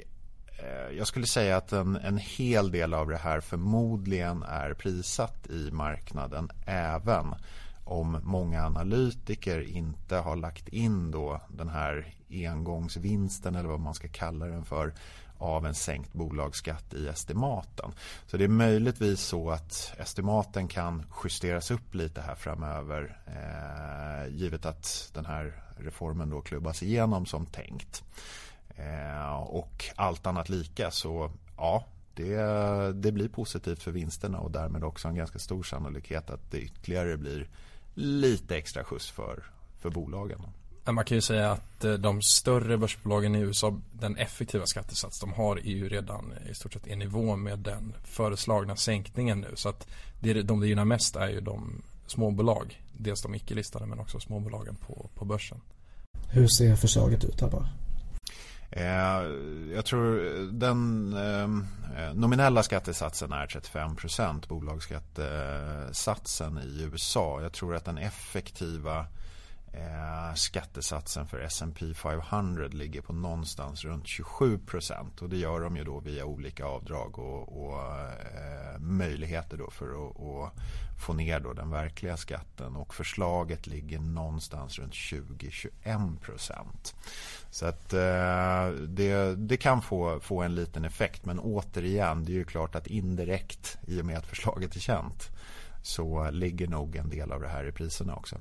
Eh, 0.58 0.98
jag 0.98 1.08
skulle 1.08 1.28
säga 1.28 1.58
att 1.58 1.74
en, 1.74 1.96
en 1.96 2.18
hel 2.18 2.72
del 2.72 2.94
av 2.94 3.10
det 3.10 3.18
här 3.18 3.40
förmodligen 3.42 4.44
är 4.44 4.74
prissatt 4.74 5.48
i 5.50 5.72
marknaden 5.72 6.50
även 6.66 7.36
om 7.84 8.20
många 8.24 8.66
analytiker 8.66 9.62
inte 9.62 10.16
har 10.16 10.36
lagt 10.36 10.68
in 10.68 11.12
då 11.12 11.42
den 11.50 11.70
här 11.70 12.14
engångsvinsten 12.30 13.56
eller 13.56 13.70
vad 13.70 13.80
man 13.80 13.94
ska 13.94 14.08
kalla 14.08 14.46
den 14.46 14.66
för 14.66 14.94
av 15.38 15.66
en 15.66 15.76
sänkt 15.76 16.14
bolagsskatt 16.14 16.94
i 16.94 17.08
estimaten. 17.08 17.92
Så 18.28 18.38
det 18.38 18.44
är 18.44 18.48
möjligtvis 18.48 19.22
så 19.22 19.52
att 19.52 19.94
estimaten 19.98 20.68
kan 20.68 21.04
justeras 21.24 21.72
upp 21.72 21.96
lite 21.96 22.22
här 22.22 22.36
framöver 22.36 23.18
eh, 23.28 24.36
givet 24.36 24.66
att 24.66 25.12
den 25.14 25.26
här 25.26 25.64
reformen 25.78 26.30
då 26.30 26.42
klubbas 26.42 26.84
igenom 26.84 27.26
som 27.26 27.46
tänkt. 27.46 28.04
Eh, 28.78 29.36
och 29.36 29.86
allt 29.96 30.28
annat 30.28 30.50
lika 30.50 30.92
så 30.92 31.32
ja, 31.58 31.86
det, 32.14 32.36
det 32.94 33.12
blir 33.12 33.28
positivt 33.28 33.84
för 33.84 33.92
vinsterna 33.92 34.40
och 34.40 34.52
därmed 34.52 34.84
också 34.84 35.08
en 35.08 35.16
ganska 35.16 35.40
stor 35.40 35.64
sannolikhet 35.64 36.30
att 36.30 36.52
det 36.52 36.60
ytterligare 36.60 37.18
blir 37.18 37.50
lite 37.94 38.58
extra 38.58 38.84
skjuts 38.84 39.10
för, 39.10 39.44
för 39.80 39.90
bolagen. 39.90 40.42
Man 40.92 41.06
kan 41.06 41.18
ju 41.18 41.22
säga 41.22 41.52
att 41.52 41.84
eh, 41.84 41.94
de 41.94 42.22
större 42.22 42.78
börsbolagen 42.78 43.36
i 43.36 43.40
USA, 43.40 43.80
den 43.92 44.18
effektiva 44.18 44.66
skattesats 44.66 45.20
de 45.20 45.34
har 45.34 45.58
är 45.58 45.76
ju 45.76 45.90
redan 45.90 46.34
i 46.52 46.54
stort 46.54 46.74
sett 46.74 46.88
i 46.88 46.96
nivå 46.96 47.36
med 47.36 47.60
den 47.60 47.94
föreslagna 48.04 48.76
sänkningen 48.76 49.40
nu. 49.40 49.52
Så 49.56 49.70
att 49.70 49.88
det 50.20 50.42
de 50.42 50.60
det 50.60 50.68
gynnar 50.68 50.86
mest 50.86 51.16
är 51.16 51.28
ju 51.30 51.42
de 51.42 51.82
småbolag. 52.08 52.82
Dels 52.98 53.22
de 53.22 53.36
icke-listade 53.36 53.86
men 53.86 54.00
också 54.00 54.20
småbolagen 54.20 54.76
på, 54.76 55.10
på 55.16 55.26
börsen. 55.26 55.62
Hur 56.30 56.48
ser 56.48 56.76
förslaget 56.76 57.24
ut 57.24 57.42
här 57.42 57.50
bara? 57.50 57.70
Eh, 58.72 59.22
jag 59.74 59.86
tror 59.86 60.26
eh, 60.26 60.32
den 60.42 61.14
eh, 61.14 61.48
nominella 62.14 62.64
skattesatsen 62.64 63.32
är 63.32 63.48
35 63.48 63.96
procent, 63.96 64.48
bolagsskattesatsen 64.48 66.58
i 66.58 66.84
USA. 66.84 67.42
Jag 67.42 67.54
tror 67.54 67.76
att 67.76 67.86
den 67.86 67.98
effektiva 67.98 69.06
Eh, 69.78 70.34
skattesatsen 70.34 71.28
för 71.28 71.40
S&P 71.40 71.94
500 71.94 72.68
ligger 72.68 73.02
på 73.02 73.14
någonstans 73.14 73.86
runt 73.86 74.08
27 74.08 74.58
procent. 74.58 75.22
Och 75.22 75.30
det 75.30 75.38
gör 75.38 75.60
de 75.62 75.78
ju 75.78 75.84
då 75.84 76.00
via 76.00 76.26
olika 76.26 76.66
avdrag 76.66 77.20
och, 77.20 77.66
och 77.66 77.80
eh, 77.80 78.80
möjligheter 78.80 79.58
då 79.58 79.72
för 79.72 79.86
att 79.86 80.16
och 80.16 80.50
få 81.06 81.14
ner 81.14 81.40
då 81.40 81.54
den 81.54 81.70
verkliga 81.70 82.18
skatten. 82.18 82.76
Och 82.76 82.96
förslaget 82.96 83.68
ligger 83.68 84.00
någonstans 84.00 84.80
runt 84.80 84.94
20-21 84.94 86.20
procent. 86.20 86.96
Så 87.52 87.66
att 87.66 87.94
eh, 87.94 88.70
det, 88.88 89.36
det 89.36 89.58
kan 89.58 89.82
få, 89.82 90.20
få 90.20 90.42
en 90.42 90.56
liten 90.56 90.86
effekt. 90.86 91.26
Men 91.26 91.40
återigen, 91.40 92.26
det 92.26 92.32
är 92.32 92.36
ju 92.36 92.46
klart 92.46 92.76
att 92.76 92.88
indirekt 92.88 93.78
i 93.88 94.02
och 94.02 94.06
med 94.06 94.18
att 94.18 94.26
förslaget 94.26 94.76
är 94.76 94.80
känt 94.80 95.30
så 95.84 96.32
ligger 96.32 96.68
nog 96.68 96.96
en 96.96 97.10
del 97.10 97.32
av 97.32 97.42
det 97.42 97.48
här 97.48 97.68
i 97.68 97.72
priserna 97.72 98.16
också. 98.16 98.38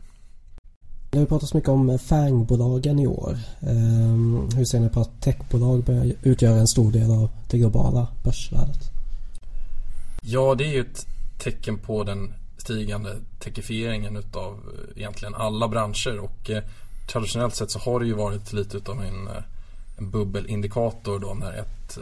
Det 1.14 1.20
har 1.20 1.26
pratats 1.26 1.54
mycket 1.54 1.68
om 1.68 1.90
eh, 1.90 1.98
FANG-bolagen 1.98 2.98
i 2.98 3.06
år. 3.06 3.38
Ehm, 3.60 4.48
hur 4.56 4.64
ser 4.64 4.80
ni 4.80 4.88
på 4.88 5.00
att 5.00 5.20
techbolag 5.20 5.84
börjar 5.84 6.12
utgöra 6.22 6.58
en 6.60 6.66
stor 6.66 6.92
del 6.92 7.10
av 7.10 7.30
det 7.50 7.58
globala 7.58 8.06
börsvärdet? 8.24 8.90
Ja, 10.22 10.54
det 10.54 10.64
är 10.64 10.72
ju 10.72 10.80
ett 10.80 11.06
tecken 11.38 11.78
på 11.78 12.04
den 12.04 12.34
stigande 12.56 13.16
techifieringen 13.38 14.16
utav 14.16 14.52
eh, 14.52 14.98
egentligen 14.98 15.34
alla 15.34 15.68
branscher 15.68 16.18
och 16.18 16.50
eh, 16.50 16.62
traditionellt 17.06 17.54
sett 17.54 17.70
så 17.70 17.78
har 17.78 18.00
det 18.00 18.06
ju 18.06 18.14
varit 18.14 18.52
lite 18.52 18.76
utav 18.76 19.02
en, 19.02 19.28
en 19.98 20.10
bubbelindikator 20.10 21.18
då 21.18 21.34
när 21.34 21.52
ett, 21.52 21.98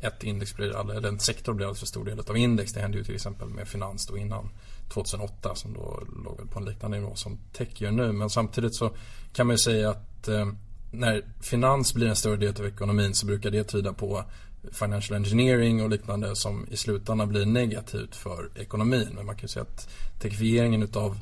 ett 0.00 0.24
index 0.24 0.56
blir, 0.56 0.90
eller 0.90 1.08
en 1.08 1.18
sektor 1.18 1.52
blir 1.52 1.66
alldeles 1.66 1.80
för 1.80 1.86
stor 1.86 2.04
del 2.04 2.20
av 2.20 2.36
index. 2.36 2.72
Det 2.72 2.80
hände 2.80 2.98
ju 2.98 3.04
till 3.04 3.14
exempel 3.14 3.48
med 3.48 3.68
finans 3.68 4.06
då 4.06 4.18
innan 4.18 4.48
2008 4.88 5.54
som 5.54 5.72
då 5.72 6.02
låg 6.24 6.50
på 6.50 6.58
en 6.58 6.64
liknande 6.64 6.98
nivå 6.98 7.14
som 7.14 7.38
tech 7.52 7.82
gör 7.82 7.90
nu. 7.90 8.12
Men 8.12 8.30
samtidigt 8.30 8.74
så 8.74 8.90
kan 9.32 9.46
man 9.46 9.54
ju 9.54 9.58
säga 9.58 9.90
att 9.90 10.28
eh, 10.28 10.48
när 10.90 11.24
finans 11.40 11.94
blir 11.94 12.08
en 12.08 12.16
större 12.16 12.36
del 12.36 12.54
av 12.58 12.66
ekonomin 12.66 13.14
så 13.14 13.26
brukar 13.26 13.50
det 13.50 13.64
tyda 13.64 13.92
på 13.92 14.24
financial 14.72 15.16
engineering 15.16 15.82
och 15.82 15.90
liknande 15.90 16.36
som 16.36 16.66
i 16.70 16.76
slutändan 16.76 17.28
blir 17.28 17.46
negativt 17.46 18.16
för 18.16 18.50
ekonomin. 18.56 19.08
Men 19.14 19.26
man 19.26 19.34
kan 19.34 19.42
ju 19.42 19.48
säga 19.48 19.62
att 19.62 19.88
techifieringen 20.20 20.82
utav, 20.82 21.18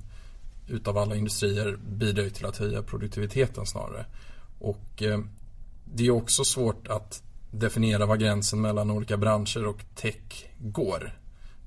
utav 0.68 0.98
alla 0.98 1.16
industrier 1.16 1.78
bidrar 1.88 2.28
till 2.28 2.46
att 2.46 2.56
höja 2.56 2.82
produktiviteten 2.82 3.66
snarare. 3.66 4.06
Och 4.58 5.02
eh, 5.02 5.20
det 5.84 6.06
är 6.06 6.10
också 6.10 6.44
svårt 6.44 6.88
att 6.88 7.22
definiera 7.50 8.06
var 8.06 8.16
gränsen 8.16 8.60
mellan 8.60 8.90
olika 8.90 9.16
branscher 9.16 9.66
och 9.66 9.84
tech 9.94 10.46
går. 10.58 11.18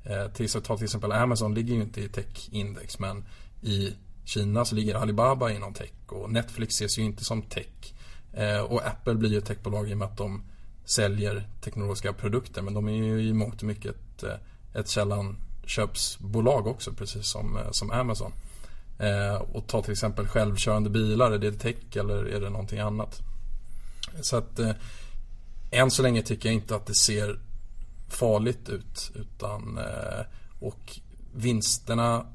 Eh, 0.04 0.28
till, 0.28 0.50
så 0.50 0.62
ta 0.62 0.78
till 0.78 0.84
exempel 0.84 1.12
Amazon 1.12 1.54
ligger 1.54 1.76
ju 1.76 1.82
inte 1.82 2.02
i 2.02 2.10
tech-index 2.10 3.00
men 3.00 3.26
i 3.62 3.94
Kina 4.26 4.66
så 4.66 4.76
ligger 4.76 4.96
Alibaba 4.96 5.52
inom 5.52 5.74
tech 5.74 5.92
och 6.08 6.32
Netflix 6.32 6.76
ses 6.76 6.98
ju 6.98 7.04
inte 7.04 7.26
som 7.26 7.42
tech. 7.42 7.94
Eh, 8.34 8.60
och 8.60 8.88
Apple 8.88 9.16
blir 9.16 9.32
ju 9.32 9.38
ett 9.38 9.46
techbolag 9.46 9.90
i 9.90 9.94
och 9.94 9.98
med 9.98 10.08
att 10.08 10.18
de 10.18 10.44
säljer 10.86 11.48
teknologiska 11.62 12.14
produkter 12.14 12.62
men 12.62 12.74
de 12.74 12.88
är 12.88 12.92
ju 12.92 13.22
i 13.22 13.34
mångt 13.34 13.62
och 13.62 13.68
mycket 13.68 13.96
ett, 13.96 14.24
eh, 14.24 14.80
ett 14.80 14.88
sällanköpsbolag 14.88 16.68
också 16.68 16.94
precis 16.94 17.28
som, 17.28 17.60
som 17.72 17.92
Amazon. 17.92 18.32
Eh, 19.00 19.36
och 19.36 19.68
ta 19.68 19.82
till 19.82 19.92
exempel 19.92 20.28
självkörande 20.28 20.90
bilar, 20.90 21.32
är 21.32 21.38
det 21.38 21.52
tech 21.52 21.96
eller 21.96 22.26
är 22.26 22.42
det 22.42 22.50
någonting 22.50 22.80
annat? 22.80 23.22
Så 24.22 24.38
att 24.38 24.60
eh, 24.60 24.72
än 25.72 25.92
så 25.92 26.02
länge 26.02 26.22
tycker 26.22 26.50
jag 26.50 26.54
inte 26.54 26.76
att 26.76 26.86
det 26.86 26.96
ser 26.96 27.40
farligt 28.16 28.70
ut. 28.70 29.12
Utan, 29.16 29.78
eh, 29.78 30.26
och 30.60 31.00
vinsterna 31.34 32.26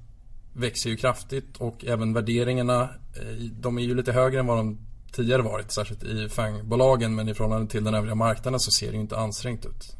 växer 0.52 0.90
ju 0.90 0.97
kraftigt 0.97 1.56
och 1.56 1.85
även 1.85 2.12
värderingarna 2.12 2.82
eh, 2.82 3.35
de 3.52 3.78
är 3.78 3.82
ju 3.82 3.94
lite 3.94 4.12
högre 4.12 4.40
än 4.40 4.47
vad 4.47 4.56
de 4.56 4.78
tidigare 5.12 5.42
varit. 5.42 5.73
Särskilt 5.73 6.02
i 6.02 6.28
FANG-bolagen 6.28 7.14
men 7.14 7.28
i 7.28 7.35
förhållande 7.35 7.70
till 7.70 7.85
den 7.85 7.94
övriga 7.94 8.14
marknaden 8.14 8.61
så 8.61 8.70
ser 8.70 8.87
det 8.87 8.94
ju 8.94 9.00
inte 9.00 9.18
ansträngt 9.18 9.66
ut. 9.66 9.97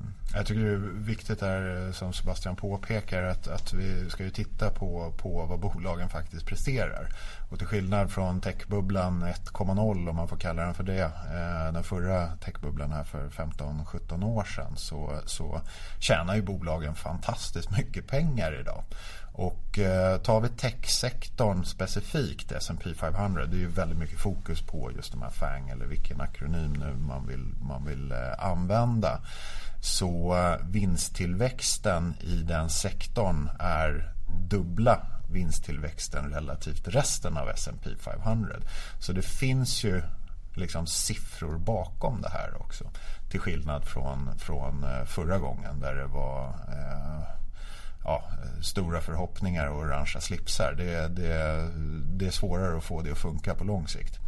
Mm. 0.00 0.12
Jag 0.34 0.46
tycker 0.46 0.60
det 0.60 0.70
är 0.70 1.04
viktigt 1.04 1.40
där 1.40 1.92
som 1.92 2.12
Sebastian 2.12 2.56
påpekar 2.56 3.22
att, 3.22 3.48
att 3.48 3.72
vi 3.72 4.10
ska 4.10 4.24
ju 4.24 4.30
titta 4.30 4.70
på, 4.70 5.12
på 5.16 5.46
vad 5.46 5.60
bolagen 5.60 6.08
faktiskt 6.08 6.46
presterar. 6.46 7.08
Och 7.48 7.58
till 7.58 7.66
skillnad 7.66 8.10
från 8.10 8.40
techbubblan 8.40 9.24
1.0 9.24 10.08
om 10.08 10.16
man 10.16 10.28
får 10.28 10.36
kalla 10.36 10.62
den 10.62 10.74
för 10.74 10.84
det. 10.84 11.02
Eh, 11.02 11.72
den 11.72 11.84
förra 11.84 12.36
techbubblan 12.36 12.92
här 12.92 13.04
för 13.04 13.28
15-17 13.28 14.24
år 14.24 14.44
sedan 14.44 14.76
så, 14.76 15.20
så 15.26 15.60
tjänar 15.98 16.34
ju 16.34 16.42
bolagen 16.42 16.94
fantastiskt 16.94 17.70
mycket 17.70 18.06
pengar 18.06 18.60
idag. 18.60 18.84
Och 19.36 19.78
eh, 19.78 20.18
tar 20.18 20.40
vi 20.40 20.48
techsektorn 20.48 21.64
specifikt, 21.64 22.52
S&P 22.52 22.94
500, 22.94 23.46
det 23.46 23.56
är 23.56 23.58
ju 23.58 23.68
väldigt 23.68 23.98
mycket 23.98 24.20
fokus 24.20 24.62
på 24.62 24.90
just 24.96 25.12
de 25.12 25.22
här 25.22 25.30
FANG 25.30 25.68
eller 25.68 25.86
vilken 25.86 26.20
akronym 26.20 26.72
nu 26.72 26.94
man 27.08 27.26
vill, 27.26 27.54
man 27.68 27.84
vill 27.84 28.12
eh, 28.12 28.44
använda. 28.44 29.20
Så 29.80 30.36
eh, 30.36 30.66
vinsttillväxten 30.66 32.14
i 32.20 32.36
den 32.36 32.70
sektorn 32.70 33.50
är 33.58 34.12
dubbla 34.48 35.06
vinsttillväxten 35.34 36.30
relativt 36.30 36.88
resten 36.88 37.36
av 37.36 37.48
S&P 37.48 37.90
500. 37.98 38.56
Så 39.00 39.12
det 39.12 39.22
finns 39.22 39.84
ju 39.84 40.02
liksom 40.54 40.86
siffror 40.86 41.58
bakom 41.58 42.22
det 42.22 42.28
här 42.28 42.62
också. 42.62 42.84
Till 43.30 43.40
skillnad 43.40 43.84
från, 43.84 44.38
från 44.38 44.84
eh, 44.84 45.04
förra 45.04 45.38
gången 45.38 45.80
där 45.80 45.94
det 45.94 46.06
var 46.06 46.46
eh, 46.48 47.22
ja, 48.04 48.24
stora 48.62 49.00
förhoppningar 49.00 49.66
och 49.66 49.78
orangea 49.78 50.20
slipsar. 50.20 50.74
Det, 50.76 51.08
det, 51.08 51.68
det 52.06 52.26
är 52.26 52.30
svårare 52.30 52.76
att 52.76 52.84
få 52.84 53.02
det 53.02 53.10
att 53.10 53.18
funka 53.18 53.54
på 53.54 53.64
lång 53.64 53.88
sikt. 53.88 54.18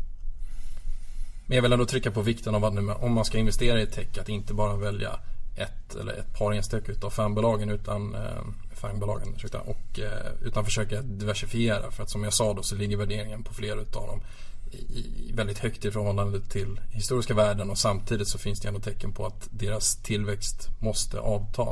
Men 1.47 1.57
jag 1.57 1.63
vill 1.63 1.73
ändå 1.73 1.87
trycka 1.87 2.11
på 2.11 2.23
vikten 2.23 2.55
av 2.55 2.65
att 2.65 3.03
om 3.03 3.13
man 3.13 3.25
ska 3.25 3.39
investera 3.39 3.81
i 3.81 3.87
tech 3.87 4.19
att 4.21 4.29
inte 4.29 4.55
bara 4.55 4.77
välja 4.77 5.21
ett 5.57 5.95
eller 5.95 6.13
ett 6.13 6.39
par 6.39 6.53
enstaka 6.53 6.93
utav 6.93 7.11
fembolagen 7.11 7.71
utan 7.71 8.15
eh, 8.15 8.43
fangbolagen 8.77 9.35
ursäkta, 9.37 9.61
och, 9.61 9.99
eh, 9.99 10.33
utan 10.43 10.65
försöka 10.65 11.03
diversifiera 11.03 11.91
för 11.91 12.03
att 12.03 12.11
som 12.11 12.25
jag 12.25 12.33
sa 12.33 12.55
då 12.55 12.63
så 12.63 12.75
ligger 12.75 12.97
värderingen 12.97 13.43
på 13.43 13.55
flera 13.55 13.81
utav 13.81 14.07
dem 14.07 14.23
i, 14.71 14.77
i, 14.77 15.33
väldigt 15.35 15.59
högt 15.59 15.85
i 15.85 15.91
förhållande 15.91 16.41
till 16.41 16.81
historiska 16.91 17.35
värden 17.35 17.71
och 17.71 17.79
samtidigt 17.79 18.29
så 18.29 18.39
finns 18.39 18.61
det 18.61 18.69
ändå 18.69 18.81
tecken 18.81 19.13
på 19.13 19.27
att 19.27 19.49
deras 19.51 19.97
tillväxt 19.97 20.69
måste 20.79 21.21
avta 21.21 21.67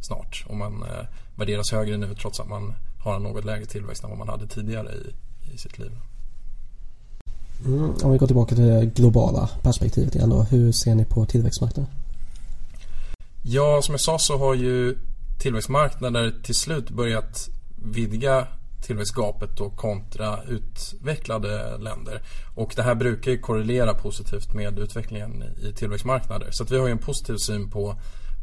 snart 0.00 0.44
och 0.48 0.56
man 0.56 0.82
eh, 0.82 1.06
värderas 1.36 1.72
högre 1.72 1.96
nu 1.96 2.14
trots 2.14 2.40
att 2.40 2.48
man 2.48 2.74
har 2.98 3.16
en 3.16 3.22
något 3.22 3.44
lägre 3.44 3.66
tillväxt 3.66 4.04
än 4.04 4.10
vad 4.10 4.18
man 4.18 4.28
hade 4.28 4.46
tidigare 4.46 4.92
i, 4.92 5.14
i 5.54 5.58
sitt 5.58 5.78
liv. 5.78 5.90
Mm, 7.64 7.94
om 8.02 8.12
vi 8.12 8.18
går 8.18 8.26
tillbaka 8.26 8.54
till 8.54 8.64
det 8.64 8.86
globala 8.86 9.50
perspektivet 9.62 10.14
igen 10.14 10.30
då. 10.30 10.42
Hur 10.42 10.72
ser 10.72 10.94
ni 10.94 11.04
på 11.04 11.26
tillväxtmarknaden? 11.26 11.90
Ja, 13.42 13.82
som 13.82 13.92
jag 13.92 14.00
sa 14.00 14.18
så 14.18 14.38
har 14.38 14.54
ju 14.54 14.98
tillväxtmarknader 15.38 16.34
till 16.42 16.54
slut 16.54 16.90
börjat 16.90 17.48
vidga 17.76 18.46
tillväxtgapet 18.82 19.56
då 19.56 19.70
kontra 19.70 20.42
utvecklade 20.42 21.78
länder. 21.78 22.22
Och 22.54 22.72
det 22.76 22.82
här 22.82 22.94
brukar 22.94 23.30
ju 23.30 23.38
korrelera 23.38 23.94
positivt 23.94 24.54
med 24.54 24.78
utvecklingen 24.78 25.44
i 25.62 25.72
tillväxtmarknader. 25.72 26.50
Så 26.50 26.62
att 26.62 26.70
vi 26.70 26.78
har 26.78 26.86
ju 26.86 26.92
en 26.92 26.98
positiv 26.98 27.36
syn 27.36 27.70
på, 27.70 27.96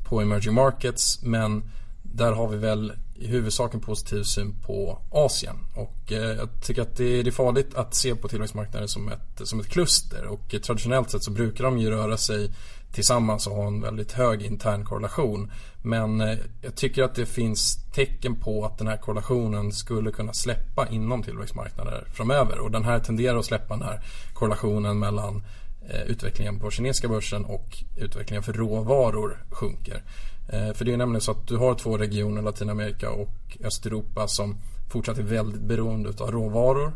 på 0.04 0.22
emerging 0.22 0.54
markets 0.54 1.24
men 1.24 1.64
där 2.02 2.32
har 2.32 2.48
vi 2.48 2.58
väl 2.58 2.94
i 3.16 3.28
huvudsak 3.28 3.74
en 3.74 3.80
positiv 3.80 4.24
syn 4.24 4.62
på 4.62 5.02
Asien. 5.12 5.56
Och 5.76 6.12
eh, 6.12 6.38
jag 6.38 6.50
tycker 6.62 6.82
att 6.82 6.98
det 6.98 7.20
är 7.20 7.32
farligt 7.32 7.76
att 7.76 7.96
se 7.96 8.16
på 8.16 8.28
tillväxtmarknader 8.28 8.88
som 8.88 9.08
ett, 9.08 9.48
som 9.48 9.60
ett 9.60 9.70
kluster. 9.70 10.26
Och 10.26 10.54
eh, 10.54 10.60
traditionellt 10.60 11.10
sett 11.10 11.24
så 11.24 11.32
brukar 11.32 11.64
de 11.64 11.78
ju 11.78 11.90
röra 11.90 12.18
sig 12.18 12.52
tillsammans 12.94 13.48
och 13.48 13.56
ha 13.56 13.68
en 13.68 13.82
väldigt 13.82 14.12
hög 14.12 14.42
intern 14.42 14.86
korrelation. 14.86 15.52
Men 15.82 16.22
eh, 16.22 16.38
jag 16.62 16.76
tycker 16.76 17.04
att 17.04 17.16
det 17.16 17.26
finns 17.26 17.86
tecken 17.92 18.36
på 18.36 18.66
att 18.66 18.78
den 18.78 18.88
här 18.88 18.98
korrelationen 18.98 19.72
skulle 19.72 20.12
kunna 20.12 20.34
släppa 20.34 20.88
inom 20.88 21.24
tillväxtmarknader 21.24 22.04
framöver. 22.14 22.60
Och 22.60 22.72
den 22.72 22.84
här 22.84 23.00
tenderar 23.00 23.38
att 23.38 23.46
släppa 23.46 23.74
den 23.74 23.84
här 23.84 24.02
korrelationen 24.34 25.00
mellan 25.00 25.44
eh, 25.90 26.02
utvecklingen 26.02 26.60
på 26.60 26.72
kinesiska 26.72 27.08
börsen 27.08 27.46
och 27.46 27.84
utvecklingen 27.98 28.44
för 28.44 28.54
råvaror 28.54 29.46
sjunker. 29.50 30.04
Eh, 30.50 30.74
för 30.74 30.86
det 30.86 30.94
är 30.94 30.98
nämligen 30.98 31.22
så 31.22 31.32
att 31.32 31.48
du 31.48 31.58
har 31.58 31.76
två 31.76 31.98
regioner, 31.98 32.42
Latinamerika 32.42 33.10
och 33.10 33.58
Östeuropa 33.64 34.28
som 34.28 34.58
fortsatt 34.90 35.18
är 35.18 35.24
väldigt 35.24 35.62
beroende 35.62 36.10
av 36.20 36.32
råvaror. 36.32 36.94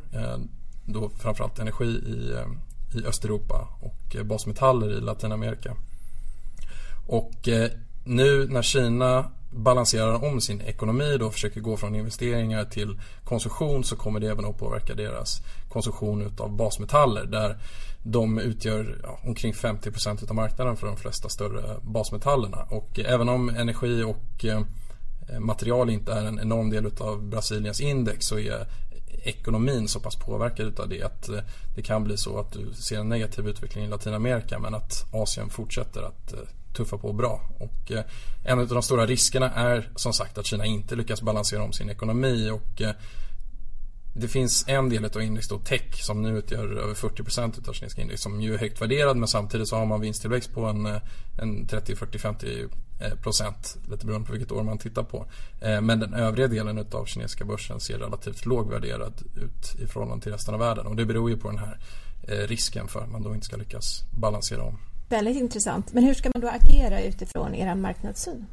då 0.86 1.10
framförallt 1.10 1.60
energi 1.60 1.86
i, 1.86 2.36
i 3.00 3.06
Östeuropa 3.06 3.68
och 3.80 4.16
eh, 4.16 4.24
basmetaller 4.24 4.98
i 4.98 5.02
Latinamerika. 5.02 5.76
Och 7.08 7.48
eh, 7.48 7.70
nu 8.04 8.48
när 8.48 8.62
Kina 8.62 9.32
balanserar 9.50 10.26
om 10.26 10.42
sin 10.42 10.62
ekonomi 10.62 11.18
då 11.20 11.26
och 11.26 11.34
försöker 11.34 11.62
gå 11.62 11.78
från 11.78 11.96
investeringar 11.96 12.66
till 12.66 13.00
konsumtion 13.24 13.84
så 13.84 13.96
kommer 13.96 14.20
det 14.20 14.28
även 14.28 14.46
att 14.46 14.58
påverka 14.58 14.96
deras 14.96 15.42
konsumtion 15.70 16.22
utav 16.22 16.52
basmetaller 16.52 17.26
där 17.26 17.58
de 18.04 18.40
utgör 18.40 19.00
ja, 19.04 19.20
omkring 19.24 19.54
50% 19.54 20.30
av 20.30 20.36
marknaden 20.36 20.78
för 20.78 20.88
de 20.88 20.98
flesta 20.98 21.30
större 21.30 21.76
basmetallerna. 21.82 22.58
Och 22.70 23.00
eh, 23.00 23.14
även 23.14 23.30
om 23.30 23.50
energi 23.50 24.04
och 24.04 24.46
material 25.40 25.90
inte 25.90 26.14
är 26.14 26.26
en 26.26 26.40
enorm 26.40 26.70
del 26.70 26.86
utav 26.86 27.24
Brasiliens 27.24 27.82
index 27.82 28.26
så 28.26 28.40
är 28.40 28.68
ekonomin 29.28 29.88
så 29.88 30.00
pass 30.00 30.16
påverkad 30.16 30.68
utav 30.68 30.90
det 30.90 31.04
att 31.04 31.30
eh, 31.30 31.40
det 31.76 31.82
kan 31.82 32.04
bli 32.04 32.18
så 32.18 32.40
att 32.40 32.52
du 32.52 32.74
ser 32.74 33.00
en 33.00 33.10
negativ 33.10 33.48
utveckling 33.48 33.86
i 33.86 33.88
Latinamerika 33.88 34.60
men 34.60 34.76
att 34.76 35.06
Asien 35.12 35.50
fortsätter 35.50 36.02
att 36.02 36.34
eh, 36.34 36.40
tuffa 36.74 36.98
på 36.98 37.14
bra. 37.14 37.42
Och 37.60 37.92
eh, 37.92 38.04
en 38.44 38.60
av 38.60 38.68
de 38.68 38.84
stora 38.84 39.06
riskerna 39.06 39.52
är 39.52 39.90
som 39.96 40.14
sagt 40.14 40.38
att 40.38 40.46
Kina 40.46 40.66
inte 40.66 40.96
lyckas 40.96 41.22
balansera 41.22 41.64
om 41.64 41.74
sin 41.74 41.90
ekonomi 41.90 42.50
och 42.50 42.82
det 44.18 44.28
finns 44.28 44.66
en 44.68 44.90
del 44.90 45.06
av 45.06 45.22
index 45.22 45.48
då, 45.48 45.60
tech, 45.60 46.04
som 46.04 46.22
nu 46.22 46.38
utgör 46.38 46.78
över 46.78 46.94
40% 46.94 47.70
av 47.70 47.74
kinesiska 47.74 48.02
index 48.02 48.22
som 48.22 48.42
ju 48.42 48.54
är 48.54 48.58
högt 48.58 48.82
värderad 48.82 49.18
men 49.18 49.28
samtidigt 49.28 49.68
så 49.68 49.76
har 49.76 49.86
man 49.86 50.02
vinsttillväxt 50.02 50.54
på 50.54 50.66
en, 50.66 50.86
eh, 50.86 51.02
en 51.42 51.68
30, 51.68 51.96
40, 51.96 52.20
50 52.20 52.68
procent. 53.22 53.78
Lite 53.90 54.06
beroende 54.06 54.28
på 54.28 54.34
vilket 54.34 54.52
år 54.52 54.64
man 54.64 54.78
tittar 54.78 55.04
på. 55.04 55.26
Eh, 55.62 55.82
men 55.82 56.00
den 56.00 56.14
övriga 56.14 56.48
delen 56.48 56.86
av 56.92 57.06
kinesiska 57.06 57.46
börsen 57.46 57.80
ser 57.80 58.00
relativt 58.00 58.46
lågvärderad 58.46 59.14
ut 59.36 59.82
i 59.84 59.88
förhållande 59.88 60.24
till 60.24 60.32
resten 60.32 60.54
av 60.54 60.60
världen. 60.60 60.88
Och 60.88 60.96
det 60.96 61.06
beror 61.06 61.30
ju 61.30 61.38
på 61.38 61.50
den 61.50 61.58
här 61.58 61.80
eh, 62.28 62.48
risken 62.48 62.88
för 62.88 63.00
att 63.00 63.12
man 63.12 63.24
då 63.24 63.34
inte 63.34 63.46
ska 63.46 63.58
lyckas 63.58 64.04
balansera 64.12 64.64
om. 64.64 64.78
Väldigt 65.10 65.38
intressant. 65.38 65.94
Men 65.94 66.04
hur 66.04 66.14
ska 66.14 66.32
man 66.36 66.42
då 66.42 66.48
agera 66.48 67.02
utifrån 67.02 67.56
er 67.56 67.76
marknadssyn? 67.76 68.46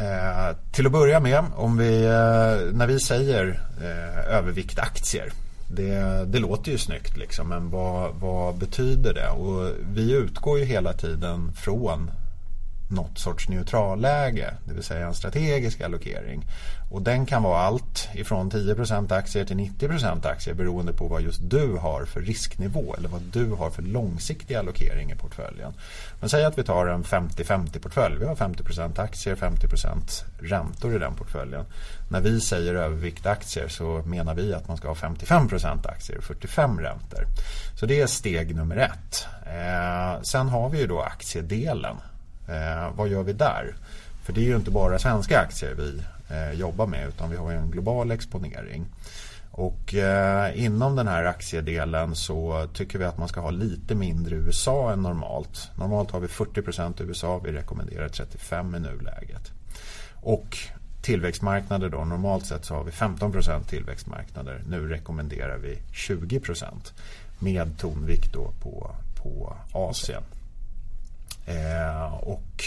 Eh, 0.00 0.56
till 0.72 0.86
att 0.86 0.92
börja 0.92 1.20
med, 1.20 1.44
om 1.56 1.76
vi, 1.76 2.04
eh, 2.04 2.74
när 2.76 2.86
vi 2.86 3.00
säger 3.00 3.60
eh, 3.82 4.36
övervikt 4.36 4.78
aktier. 4.78 5.32
Det, 5.70 6.24
det, 6.26 6.38
låter 6.38 6.72
ju 6.72 6.78
snyggt 6.78 7.16
liksom, 7.16 7.48
men 7.48 7.70
vad, 7.70 8.14
vad 8.14 8.58
betyder 8.58 9.14
det? 9.14 9.28
Och 9.28 9.70
vi 9.92 10.12
utgår 10.12 10.58
ju 10.58 10.64
hela 10.64 10.92
tiden 10.92 11.52
från 11.52 12.10
något 12.90 13.18
sorts 13.18 13.48
neutralläge, 13.48 14.54
det 14.64 14.74
vill 14.74 14.82
säga 14.82 15.06
en 15.06 15.14
strategisk 15.14 15.80
allokering. 15.80 16.46
Och 16.90 17.02
den 17.02 17.26
kan 17.26 17.42
vara 17.42 17.60
allt 17.60 18.08
ifrån 18.14 18.50
10% 18.50 19.12
aktier 19.12 19.44
till 19.44 19.56
90% 19.56 20.26
aktier 20.26 20.54
beroende 20.54 20.92
på 20.92 21.08
vad 21.08 21.22
just 21.22 21.50
du 21.50 21.76
har 21.76 22.04
för 22.04 22.20
risknivå 22.20 22.94
eller 22.98 23.08
vad 23.08 23.20
du 23.22 23.50
har 23.50 23.70
för 23.70 23.82
långsiktig 23.82 24.54
allokering 24.54 25.10
i 25.10 25.14
portföljen. 25.14 25.72
Men 26.20 26.28
säg 26.28 26.44
att 26.44 26.58
vi 26.58 26.62
tar 26.62 26.86
en 26.86 27.04
50-50 27.04 27.78
portfölj. 27.78 28.16
Vi 28.18 28.26
har 28.26 28.34
50% 28.34 29.00
aktier, 29.00 29.36
50% 29.36 30.24
räntor 30.40 30.96
i 30.96 30.98
den 30.98 31.14
portföljen. 31.14 31.64
När 32.10 32.20
vi 32.20 32.40
säger 32.40 32.74
övervikt 32.74 33.26
aktier 33.26 33.68
så 33.68 34.02
menar 34.06 34.34
vi 34.34 34.54
att 34.54 34.68
man 34.68 34.76
ska 34.76 34.88
ha 34.88 34.94
55% 34.94 35.88
aktier 35.88 36.18
och 36.18 36.24
45 36.24 36.80
räntor. 36.80 37.24
Så 37.80 37.86
det 37.86 38.00
är 38.00 38.06
steg 38.06 38.56
nummer 38.56 38.76
ett. 38.76 39.26
Eh, 39.46 40.22
sen 40.22 40.48
har 40.48 40.68
vi 40.68 40.78
ju 40.78 40.86
då 40.86 41.00
aktiedelen 41.00 41.96
Eh, 42.48 42.90
vad 42.94 43.08
gör 43.08 43.22
vi 43.22 43.32
där? 43.32 43.74
För 44.22 44.32
det 44.32 44.40
är 44.40 44.44
ju 44.44 44.56
inte 44.56 44.70
bara 44.70 44.98
svenska 44.98 45.40
aktier 45.40 45.74
vi 45.74 46.02
eh, 46.34 46.52
jobbar 46.52 46.86
med 46.86 47.08
utan 47.08 47.30
vi 47.30 47.36
har 47.36 47.52
en 47.52 47.70
global 47.70 48.10
exponering. 48.10 48.86
Och 49.50 49.94
eh, 49.94 50.64
inom 50.64 50.96
den 50.96 51.08
här 51.08 51.24
aktiedelen 51.24 52.14
så 52.14 52.66
tycker 52.74 52.98
vi 52.98 53.04
att 53.04 53.18
man 53.18 53.28
ska 53.28 53.40
ha 53.40 53.50
lite 53.50 53.94
mindre 53.94 54.36
USA 54.36 54.92
än 54.92 55.02
normalt. 55.02 55.70
Normalt 55.78 56.10
har 56.10 56.20
vi 56.20 56.26
40% 56.26 57.02
USA, 57.02 57.38
vi 57.38 57.52
rekommenderar 57.52 58.08
35 58.08 58.74
i 58.74 58.80
nuläget. 58.80 59.52
Och 60.14 60.58
tillväxtmarknader 61.02 61.88
då, 61.88 62.04
normalt 62.04 62.46
sett 62.46 62.64
så 62.64 62.74
har 62.74 62.84
vi 62.84 62.90
15% 62.90 63.64
tillväxtmarknader. 63.64 64.62
Nu 64.68 64.88
rekommenderar 64.88 65.58
vi 65.58 65.78
20% 65.92 66.64
med 67.38 67.78
tonvikt 67.78 68.32
då 68.32 68.52
på, 68.62 68.90
på 69.22 69.56
Asien. 69.72 70.22
Okay 70.22 70.37
och 72.28 72.64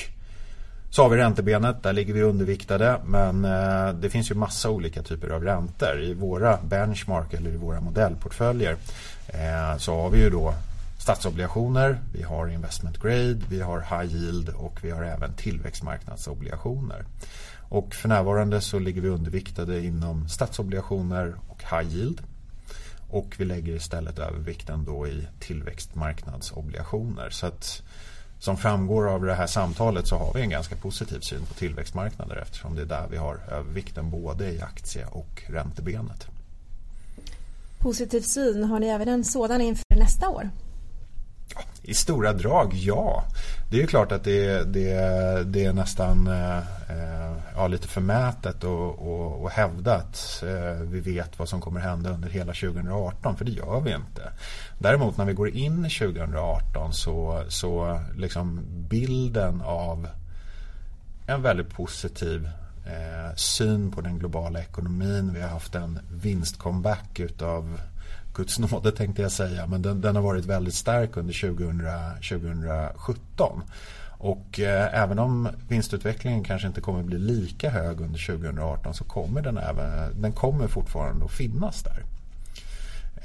så 0.90 1.02
har 1.02 1.10
vi 1.10 1.18
räntebenet, 1.18 1.84
där 1.84 1.94
ligger 1.94 2.14
vi 2.14 2.22
underviktade. 2.22 3.00
Men 3.06 3.46
eh, 3.46 3.94
det 3.94 4.10
finns 4.10 4.32
ju 4.32 4.36
massa 4.36 4.70
olika 4.70 5.04
typer 5.04 5.30
av 5.30 5.44
räntor. 5.44 6.02
I 6.02 6.14
våra 6.14 6.58
benchmark 6.58 7.34
eller 7.34 7.52
i 7.52 7.58
våra 7.58 7.82
modellportföljer 7.82 8.78
eh, 9.28 9.78
så 9.78 10.02
har 10.02 10.10
vi 10.10 10.20
ju 10.20 10.30
då 10.30 10.54
statsobligationer, 10.98 12.00
vi 12.14 12.24
har 12.24 12.48
investment 12.48 13.02
grade, 13.02 13.42
vi 13.50 13.62
har 13.62 13.80
high 13.80 14.16
yield 14.16 14.50
och 14.50 14.80
vi 14.84 14.92
har 14.92 15.04
även 15.04 15.34
tillväxtmarknadsobligationer. 15.34 17.06
Och 17.70 17.96
för 17.96 18.10
närvarande 18.10 18.62
så 18.62 18.80
ligger 18.80 19.02
vi 19.02 19.10
underviktade 19.10 19.86
inom 19.86 20.30
statsobligationer 20.30 21.36
och 21.48 21.64
high 21.64 21.96
yield. 21.96 22.22
Och 23.10 23.36
vi 23.38 23.46
lägger 23.46 23.74
istället 23.74 24.20
övervikten 24.20 24.86
då 24.86 25.08
i 25.08 25.28
tillväxtmarknadsobligationer. 25.40 27.30
Så 27.30 27.46
att 27.46 27.84
som 28.42 28.58
framgår 28.58 29.10
av 29.10 29.26
det 29.26 29.34
här 29.34 29.48
samtalet 29.48 30.08
så 30.08 30.16
har 30.18 30.34
vi 30.34 30.42
en 30.42 30.50
ganska 30.50 30.76
positiv 30.76 31.20
syn 31.20 31.46
på 31.46 31.54
tillväxtmarknader 31.54 32.36
eftersom 32.36 32.76
det 32.76 32.82
är 32.82 32.86
där 32.86 33.08
vi 33.12 33.18
har 33.18 33.40
övervikten 33.52 34.10
både 34.10 34.52
i 34.52 34.62
aktie 34.62 35.06
och 35.06 35.44
räntebenet. 35.48 36.28
Positiv 37.80 38.22
syn, 38.22 38.64
har 38.64 38.80
ni 38.80 38.88
även 38.88 39.08
en 39.08 39.24
sådan 39.24 39.62
inför 39.62 39.96
nästa 39.96 40.30
år? 40.30 40.50
I 41.84 41.94
stora 41.94 42.34
drag, 42.34 42.74
ja. 42.74 43.24
Det 43.70 43.78
är 43.78 43.82
ju 43.82 43.88
klart 43.88 44.12
att 44.12 44.24
det, 44.24 44.64
det, 44.74 44.94
det 45.46 45.66
är 45.66 45.74
nästan 45.74 46.28
eh, 46.28 46.60
ja, 47.56 47.68
lite 47.68 47.88
förmätet 47.88 48.64
att 48.64 49.52
hävda 49.52 49.96
att 49.96 50.44
eh, 50.44 50.82
vi 50.82 51.00
vet 51.00 51.40
vad 51.40 51.50
som 51.50 51.62
kommer 51.62 51.80
hända 51.80 52.10
under 52.10 52.30
hela 52.30 52.54
2018, 52.54 53.36
för 53.36 53.46
det 53.46 53.52
gör 53.52 53.80
vi 53.80 53.94
inte. 53.94 54.32
Däremot 54.80 55.18
när 55.18 55.26
vi 55.26 55.34
går 55.34 55.50
in 55.50 55.86
i 55.86 55.90
2018 55.90 56.94
så, 56.94 57.44
så 57.48 58.02
liksom 58.16 58.62
bilden 58.68 59.62
av 59.62 60.08
en 61.28 61.42
väldigt 61.42 61.70
positiv 61.70 62.50
eh, 62.86 63.36
syn 63.36 63.92
på 63.92 64.02
den 64.02 64.20
globala 64.20 64.60
ekonomin. 64.60 65.34
Vi 65.34 65.42
har 65.42 65.50
haft 65.50 65.76
en 65.76 66.00
vinstcomeback 66.12 67.20
utav 67.20 67.80
Guds 68.34 68.60
nåde 68.60 68.92
tänkte 68.98 69.22
jag 69.22 69.32
säga. 69.32 69.68
Men 69.68 69.82
den, 69.82 70.02
den 70.02 70.16
har 70.16 70.24
varit 70.24 70.46
väldigt 70.46 70.74
stark 70.74 71.18
under 71.18 71.34
2000, 71.34 71.82
2017. 72.30 73.62
Och 74.24 74.60
eh, 74.60 75.02
även 75.02 75.20
om 75.20 75.50
vinstutvecklingen 75.68 76.44
kanske 76.44 76.68
inte 76.68 76.82
kommer 76.82 77.04
bli 77.04 77.20
lika 77.20 77.70
hög 77.70 78.02
under 78.02 78.26
2018 78.26 78.94
så 78.94 79.04
kommer 79.04 79.42
den, 79.42 79.58
även, 79.58 80.22
den 80.22 80.32
kommer 80.32 80.68
fortfarande 80.68 81.26
att 81.26 81.32
finnas 81.32 81.84
där. 81.84 82.04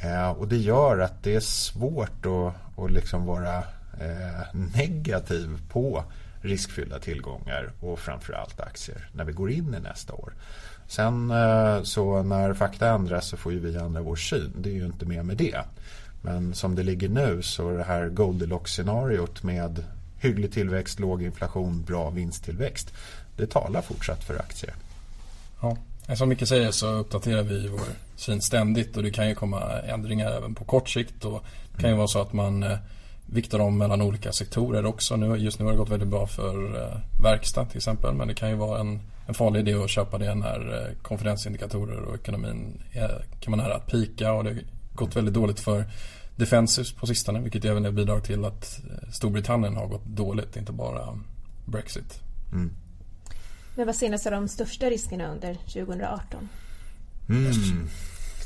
Eh, 0.01 0.31
och 0.31 0.49
det 0.49 0.57
gör 0.57 0.99
att 0.99 1.23
det 1.23 1.35
är 1.35 1.41
svårt 1.41 2.27
att, 2.27 2.79
att 2.85 2.91
liksom 2.91 3.27
vara 3.27 3.57
eh, 4.01 4.55
negativ 4.75 5.59
på 5.69 6.05
riskfyllda 6.41 6.99
tillgångar 6.99 7.73
och 7.81 7.99
framförallt 7.99 8.61
aktier 8.61 9.09
när 9.13 9.25
vi 9.25 9.33
går 9.33 9.51
in 9.51 9.75
i 9.75 9.81
nästa 9.81 10.15
år. 10.15 10.33
Sen 10.89 11.31
eh, 11.31 11.83
så 11.83 12.23
när 12.23 12.55
fakta 12.55 12.89
ändras 12.89 13.29
så 13.29 13.37
får 13.37 13.53
ju 13.53 13.59
vi 13.59 13.77
ändra 13.77 14.03
vår 14.03 14.17
syn. 14.17 14.53
Det 14.59 14.69
är 14.69 14.75
ju 14.75 14.87
inte 14.87 15.07
mer 15.07 15.23
med 15.23 15.37
det. 15.37 15.61
Men 16.23 16.55
som 16.55 16.75
det 16.75 16.83
ligger 16.83 17.09
nu 17.09 17.43
så 17.43 17.71
är 17.71 17.79
det 17.79 17.85
här 17.85 18.09
Goldilocks-scenariot 18.09 19.43
med 19.43 19.85
hygglig 20.19 20.53
tillväxt, 20.53 21.01
låg 21.01 21.23
inflation, 21.23 21.83
bra 21.83 22.11
vinsttillväxt. 22.11 22.93
Det 23.37 23.47
talar 23.47 23.83
fortsatt 23.83 24.25
för 24.25 24.39
aktier. 24.39 24.75
Ja, 25.61 25.77
som 26.17 26.29
Micke 26.29 26.49
säger 26.49 26.71
så 26.71 26.89
uppdaterar 26.89 27.43
vi 27.43 27.69
vår 27.69 27.81
syn 28.17 28.41
ständigt 28.41 28.97
och 28.97 29.03
det 29.03 29.11
kan 29.11 29.29
ju 29.29 29.35
komma 29.35 29.81
ändringar 29.81 30.31
även 30.31 30.55
på 30.55 30.65
kort 30.65 30.89
sikt. 30.89 31.25
Och 31.25 31.45
det 31.75 31.83
kan 31.83 31.91
ju 31.91 31.97
vara 31.97 32.09
så 32.09 32.21
att 32.21 32.33
man 32.33 32.63
eh, 32.63 32.79
eh, 33.29 33.35
viktar 33.35 33.59
om 33.59 33.79
mellan 33.79 34.03
olika 34.03 34.33
sektorer 34.33 34.87
också. 34.87 35.17
Nu, 35.17 35.37
just 35.37 35.59
nu 35.59 35.65
har 35.65 35.73
det 35.73 35.79
gått 35.79 35.91
väldigt 35.91 36.09
bra 36.09 36.27
för 36.27 36.83
eh, 36.83 37.23
verkstad 37.23 37.65
till 37.65 37.77
exempel. 37.77 38.15
Men 38.15 38.29
det 38.29 38.35
kan 38.35 38.51
ju 38.51 38.57
vara 38.57 38.81
en, 38.81 39.01
en 39.27 39.35
farlig 39.35 39.61
idé 39.61 39.75
att 39.75 39.91
köpa 39.91 40.19
det 40.19 40.35
när 40.35 40.87
eh, 40.89 41.03
konfidensindikatorer 41.03 42.03
och 42.03 42.15
ekonomin 42.15 42.83
är, 42.93 43.25
kan 43.41 43.51
man 43.51 43.59
nära 43.59 43.75
att 43.75 43.87
pika. 43.87 44.33
Och 44.33 44.45
det 44.45 44.51
har 44.51 44.61
gått 44.95 45.17
väldigt 45.17 45.35
dåligt 45.35 45.61
för 45.61 45.85
Defensives 46.37 46.93
på 46.93 47.07
sistone. 47.07 47.41
Vilket 47.41 47.65
även 47.65 47.85
är 47.85 47.91
bidrag 47.91 48.25
till 48.25 48.45
att 48.45 48.81
eh, 48.91 49.11
Storbritannien 49.11 49.77
har 49.77 49.87
gått 49.87 50.07
dåligt. 50.07 50.57
Inte 50.57 50.73
bara 50.73 51.19
Brexit. 51.65 52.21
Mm. 52.53 52.73
Men 53.77 53.87
vad 53.87 53.97
ser 53.97 54.11
ni 54.11 54.19
de 54.31 54.49
största 54.49 54.91
riskerna 54.91 55.33
under 55.33 55.55
2018? 55.55 56.49
Mm. 57.29 57.89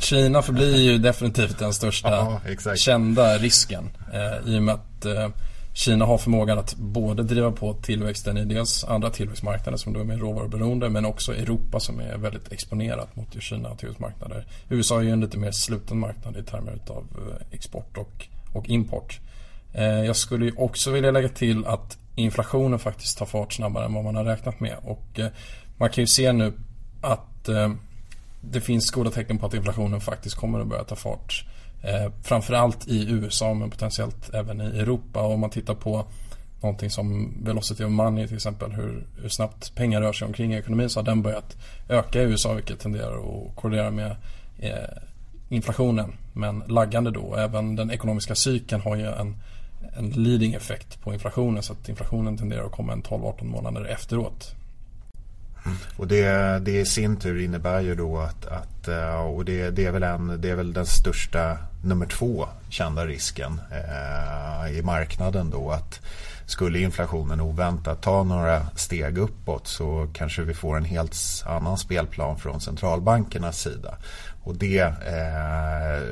Kina 0.01 0.43
förblir 0.43 0.77
ju 0.77 0.99
definitivt 0.99 1.59
den 1.59 1.73
största 1.73 2.21
Aha, 2.21 2.41
kända 2.77 3.39
risken. 3.39 3.91
Eh, 4.13 4.55
I 4.55 4.59
och 4.59 4.63
med 4.63 4.75
att 4.75 5.05
eh, 5.05 5.29
Kina 5.73 6.05
har 6.05 6.19
förmågan 6.19 6.59
att 6.59 6.75
både 6.77 7.23
driva 7.23 7.53
på 7.53 7.75
tillväxten 7.75 8.37
i 8.37 8.45
dels 8.45 8.85
andra 8.85 9.11
tillväxtmarknader 9.11 9.79
som 9.79 9.93
då 9.93 10.01
är 10.01 10.05
mer 10.05 10.17
råvaruberoende 10.17 10.89
men 10.89 11.05
också 11.05 11.35
Europa 11.35 11.81
som 11.81 12.01
är 12.01 12.17
väldigt 12.17 12.53
exponerat 12.53 13.17
mot 13.17 13.43
Kina 13.43 13.69
och 13.69 13.79
tillväxtmarknader. 13.79 14.47
USA 14.69 14.99
är 14.99 15.03
ju 15.03 15.11
en 15.11 15.21
lite 15.21 15.39
mer 15.39 15.51
sluten 15.51 15.99
marknad 15.99 16.37
i 16.37 16.43
termer 16.43 16.79
av 16.89 17.07
eh, 17.19 17.47
export 17.51 17.97
och, 17.97 18.27
och 18.53 18.69
import. 18.69 19.21
Eh, 19.73 19.85
jag 19.85 20.17
skulle 20.17 20.53
också 20.53 20.91
vilja 20.91 21.11
lägga 21.11 21.29
till 21.29 21.67
att 21.67 21.99
inflationen 22.15 22.79
faktiskt 22.79 23.19
tar 23.19 23.27
fart 23.27 23.53
snabbare 23.53 23.85
än 23.85 23.95
vad 23.95 24.05
man 24.05 24.17
har 24.17 24.25
räknat 24.25 24.61
med 24.61 24.77
och 24.83 25.19
eh, 25.19 25.29
man 25.77 25.91
kan 25.91 26.03
ju 26.03 26.07
se 26.07 26.33
nu 26.33 26.53
att 27.01 27.49
det 28.40 28.61
finns 28.61 28.90
goda 28.90 29.11
tecken 29.11 29.38
på 29.38 29.46
att 29.46 29.55
inflationen 29.55 30.00
faktiskt 30.00 30.37
kommer 30.37 30.61
att 30.61 30.66
börja 30.66 30.85
ta 30.85 30.96
fart 30.96 31.44
Eh, 31.83 32.12
framförallt 32.22 32.88
i 32.88 33.11
USA 33.11 33.55
men 33.55 33.70
potentiellt 33.70 34.35
även 34.35 34.61
i 34.61 34.79
Europa. 34.79 35.22
Och 35.22 35.33
om 35.33 35.40
man 35.40 35.50
tittar 35.50 35.74
på 35.74 36.05
någonting 36.61 36.90
som 36.90 37.35
Velocity 37.44 37.85
of 37.85 37.90
Money 37.90 38.26
till 38.26 38.37
exempel, 38.37 38.72
hur, 38.72 39.07
hur, 39.22 39.29
snabbt 39.29 39.74
pengar 39.74 40.00
rör 40.00 40.12
sig 40.12 40.26
omkring 40.26 40.55
i 40.55 40.59
ekonomin 40.59 40.90
så 40.90 41.00
har 41.00 41.05
den 41.05 41.22
börjat 41.22 41.57
öka 41.88 42.22
i 42.22 42.24
USA 42.24 42.53
vilket 42.53 42.81
tenderar 42.81 43.16
att 43.18 43.57
korrelera 43.57 43.90
med 43.90 44.16
eh, 44.59 44.72
inflationen. 45.48 46.12
Men 46.33 46.62
laggande 46.66 47.11
då. 47.11 47.37
Även 47.37 47.76
den 47.76 47.90
ekonomiska 47.90 48.35
cykeln 48.35 48.81
har 48.81 48.96
ju 48.96 49.07
en, 49.07 49.37
en 49.96 50.11
leading 50.11 50.55
effekt 50.55 51.00
på 51.00 51.12
inflationen 51.12 51.62
så 51.62 51.72
att 51.72 51.88
inflationen 51.88 52.38
tenderar 52.38 52.66
att 52.66 52.72
komma 52.72 52.92
en 52.92 53.03
12-18 53.03 53.44
månader 53.44 53.85
efteråt. 53.85 54.55
Och 55.96 56.07
det, 56.07 56.59
det 56.59 56.81
i 56.81 56.85
sin 56.85 57.16
tur 57.16 57.40
innebär 57.40 57.81
ju 57.81 57.94
då 57.94 58.18
att, 58.18 58.46
att 58.46 58.88
eh, 58.88 59.20
och 59.20 59.44
det, 59.44 59.70
det, 59.70 59.87
är 59.87 59.92
väl 59.92 60.03
en, 60.03 60.40
det 60.40 60.51
är 60.51 60.55
väl 60.55 60.73
den 60.73 60.87
största 60.87 61.59
nummer 61.85 62.07
två 62.07 62.49
kända 62.68 63.07
risken 63.07 63.61
eh, 63.70 64.79
i 64.79 64.83
marknaden 64.83 65.51
då 65.51 65.70
att 65.70 66.01
skulle 66.46 66.79
inflationen 66.79 67.40
oväntat 67.40 68.03
ta 68.03 68.23
några 68.23 68.66
steg 68.77 69.18
uppåt 69.18 69.66
så 69.66 70.09
kanske 70.12 70.42
vi 70.42 70.55
får 70.55 70.77
en 70.77 70.85
helt 70.85 71.16
annan 71.46 71.79
spelplan 71.79 72.38
från 72.38 72.61
centralbankernas 72.61 73.61
sida. 73.61 73.94
Och 74.42 74.55
det, 74.55 74.81
eh, 75.07 76.03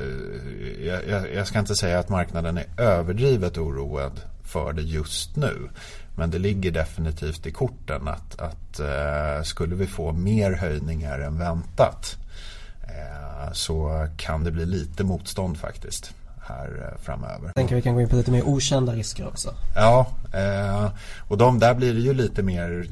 jag, 0.87 1.33
jag 1.33 1.47
ska 1.47 1.59
inte 1.59 1.75
säga 1.75 1.99
att 1.99 2.09
marknaden 2.09 2.57
är 2.57 2.65
överdrivet 2.77 3.57
oroad 3.57 4.21
för 4.49 4.73
det 4.73 4.81
just 4.81 5.35
nu. 5.35 5.69
Men 6.15 6.31
det 6.31 6.39
ligger 6.39 6.71
definitivt 6.71 7.45
i 7.45 7.51
korten 7.51 8.07
att, 8.07 8.39
att 8.39 8.79
eh, 8.79 9.43
skulle 9.43 9.75
vi 9.75 9.87
få 9.87 10.11
mer 10.11 10.51
höjningar 10.51 11.19
än 11.19 11.37
väntat 11.37 12.17
eh, 12.81 13.51
så 13.53 14.07
kan 14.17 14.43
det 14.43 14.51
bli 14.51 14.65
lite 14.65 15.03
motstånd 15.03 15.57
faktiskt 15.57 16.13
här 16.49 16.91
eh, 16.91 17.01
framöver. 17.03 17.45
Jag 17.45 17.55
tänker 17.55 17.75
vi 17.75 17.81
kan 17.81 17.95
gå 17.95 18.01
in 18.01 18.09
på 18.09 18.15
lite 18.15 18.31
mer 18.31 18.47
okända 18.47 18.93
risker 18.93 19.27
också. 19.27 19.53
Ja, 19.75 20.07
eh, 20.33 20.91
och 21.27 21.37
de 21.37 21.59
där 21.59 21.73
blir 21.73 21.93
det 21.93 21.99
ju 21.99 22.13
lite 22.13 22.43
mer 22.43 22.87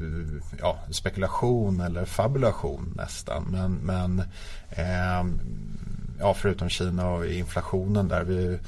ja, 0.60 0.78
spekulation 0.90 1.80
eller 1.80 2.04
fabulation 2.04 2.94
nästan. 2.96 3.44
Men, 3.50 3.72
men 3.74 4.22
eh, 4.70 5.24
ja, 6.18 6.34
förutom 6.34 6.68
Kina 6.68 7.10
och 7.10 7.26
inflationen 7.26 8.08
där 8.08 8.24
vi 8.24 8.58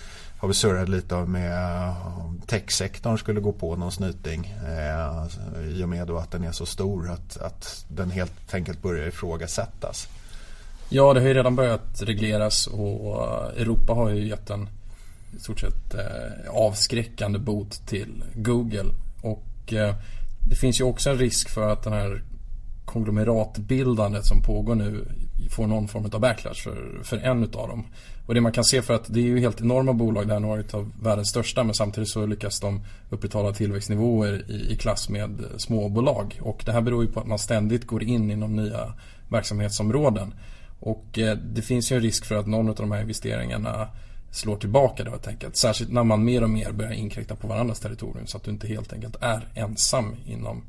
har 0.40 0.48
vi 0.48 0.54
surrat 0.54 0.88
lite 0.88 1.16
med 1.16 1.52
eh, 1.52 2.20
om 2.20 2.40
techsektorn 2.46 3.18
skulle 3.18 3.40
gå 3.40 3.52
på 3.52 3.76
någon 3.76 3.92
snyting 3.92 4.54
eh, 4.66 5.26
i 5.68 5.84
och 5.84 5.88
med 5.88 6.06
då 6.06 6.18
att 6.18 6.30
den 6.30 6.44
är 6.44 6.52
så 6.52 6.66
stor 6.66 7.10
att, 7.10 7.36
att 7.36 7.84
den 7.88 8.10
helt 8.10 8.54
enkelt 8.54 8.82
börjar 8.82 9.08
ifrågasättas. 9.08 10.08
Ja, 10.88 11.14
det 11.14 11.20
har 11.20 11.28
ju 11.28 11.34
redan 11.34 11.56
börjat 11.56 12.02
regleras 12.02 12.66
och 12.66 13.26
Europa 13.56 13.92
har 13.92 14.10
ju 14.10 14.28
gett 14.28 14.50
en 14.50 14.68
i 15.36 15.40
stort 15.40 15.60
sett 15.60 15.94
eh, 15.94 16.50
avskräckande 16.50 17.38
bot 17.38 17.86
till 17.86 18.24
Google. 18.34 18.90
Och 19.22 19.72
eh, 19.72 19.94
det 20.48 20.56
finns 20.56 20.80
ju 20.80 20.84
också 20.84 21.10
en 21.10 21.18
risk 21.18 21.48
för 21.48 21.72
att 21.72 21.82
den 21.82 21.92
här 21.92 22.22
konglomeratbildandet 22.84 24.26
som 24.26 24.42
pågår 24.42 24.74
nu 24.74 25.04
får 25.50 25.66
någon 25.66 25.88
form 25.88 26.10
av 26.12 26.20
backlash 26.20 26.54
för, 26.54 27.00
för 27.02 27.16
en 27.16 27.44
utav 27.44 27.68
dem. 27.68 27.84
Och 28.26 28.34
det 28.34 28.40
man 28.40 28.52
kan 28.52 28.64
se 28.64 28.82
för 28.82 28.94
att 28.94 29.04
det 29.14 29.20
är 29.20 29.24
ju 29.24 29.40
helt 29.40 29.60
enorma 29.60 29.92
bolag, 29.92 30.26
det 30.26 30.32
här 30.32 30.40
några 30.40 30.62
av 30.72 30.92
världens 31.02 31.28
största 31.28 31.64
men 31.64 31.74
samtidigt 31.74 32.08
så 32.08 32.26
lyckas 32.26 32.60
de 32.60 32.80
upprätthålla 33.10 33.52
tillväxtnivåer 33.52 34.50
i, 34.50 34.72
i 34.72 34.76
klass 34.76 35.08
med 35.08 35.44
småbolag. 35.56 36.40
Och 36.42 36.62
det 36.66 36.72
här 36.72 36.80
beror 36.80 37.04
ju 37.04 37.12
på 37.12 37.20
att 37.20 37.26
man 37.26 37.38
ständigt 37.38 37.86
går 37.86 38.02
in 38.02 38.30
inom 38.30 38.56
nya 38.56 38.92
verksamhetsområden. 39.28 40.34
Och 40.80 41.18
eh, 41.18 41.36
det 41.36 41.62
finns 41.62 41.92
ju 41.92 41.96
en 41.96 42.02
risk 42.02 42.24
för 42.24 42.34
att 42.34 42.46
någon 42.46 42.68
av 42.68 42.74
de 42.74 42.92
här 42.92 43.00
investeringarna 43.00 43.88
slår 44.30 44.56
tillbaka 44.56 45.04
det 45.04 45.10
helt 45.10 45.28
enkelt. 45.28 45.56
Särskilt 45.56 45.92
när 45.92 46.04
man 46.04 46.24
mer 46.24 46.42
och 46.42 46.50
mer 46.50 46.72
börjar 46.72 46.92
inkräkta 46.92 47.36
på 47.36 47.48
varandras 47.48 47.80
territorium 47.80 48.26
så 48.26 48.36
att 48.36 48.44
du 48.44 48.50
inte 48.50 48.68
helt 48.68 48.92
enkelt 48.92 49.16
är 49.20 49.48
ensam 49.54 50.16
inom 50.26 50.62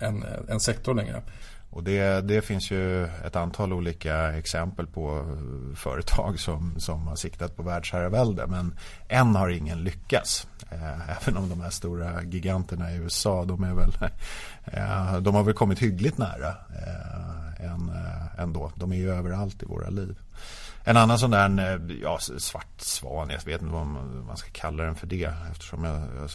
en, 0.00 0.24
en 0.48 0.60
sektor 0.60 0.94
längre. 0.94 1.22
Och 1.70 1.84
det, 1.84 2.20
det 2.20 2.42
finns 2.42 2.70
ju 2.70 3.04
ett 3.04 3.36
antal 3.36 3.72
olika 3.72 4.32
exempel 4.32 4.86
på 4.86 5.18
eh, 5.18 5.76
företag 5.76 6.40
som, 6.40 6.80
som 6.80 7.08
har 7.08 7.16
siktat 7.16 7.56
på 7.56 7.62
världsherravälde. 7.62 8.46
Men 8.46 8.78
än 9.08 9.34
har 9.34 9.48
ingen 9.48 9.84
lyckats. 9.84 10.46
Eh, 10.70 11.10
även 11.10 11.36
om 11.36 11.48
de 11.48 11.60
här 11.60 11.70
stora 11.70 12.22
giganterna 12.22 12.92
i 12.92 12.96
USA, 12.96 13.44
de, 13.44 13.64
är 13.64 13.74
väl, 13.74 13.92
eh, 14.64 15.16
de 15.20 15.34
har 15.34 15.42
väl 15.42 15.54
kommit 15.54 15.78
hyggligt 15.78 16.18
nära 16.18 16.54
ändå. 18.38 18.72
De 18.74 18.92
är 18.92 18.96
ju 18.96 19.10
överallt 19.10 19.62
i 19.62 19.66
våra 19.66 19.90
liv. 19.90 20.18
En 20.84 20.96
annan 20.96 21.18
sån 21.18 21.30
där 21.30 21.74
eh, 21.74 21.96
ja, 22.02 22.18
svart 22.18 22.80
svan, 22.80 23.30
jag 23.30 23.44
vet 23.44 23.62
inte 23.62 23.74
vad 23.74 23.86
man 24.26 24.36
ska 24.36 24.50
kalla 24.52 24.84
den 24.84 24.94
för 24.94 25.06
det 25.06 25.32
eftersom 25.50 25.84
jag, 25.84 25.96
jag, 25.96 26.30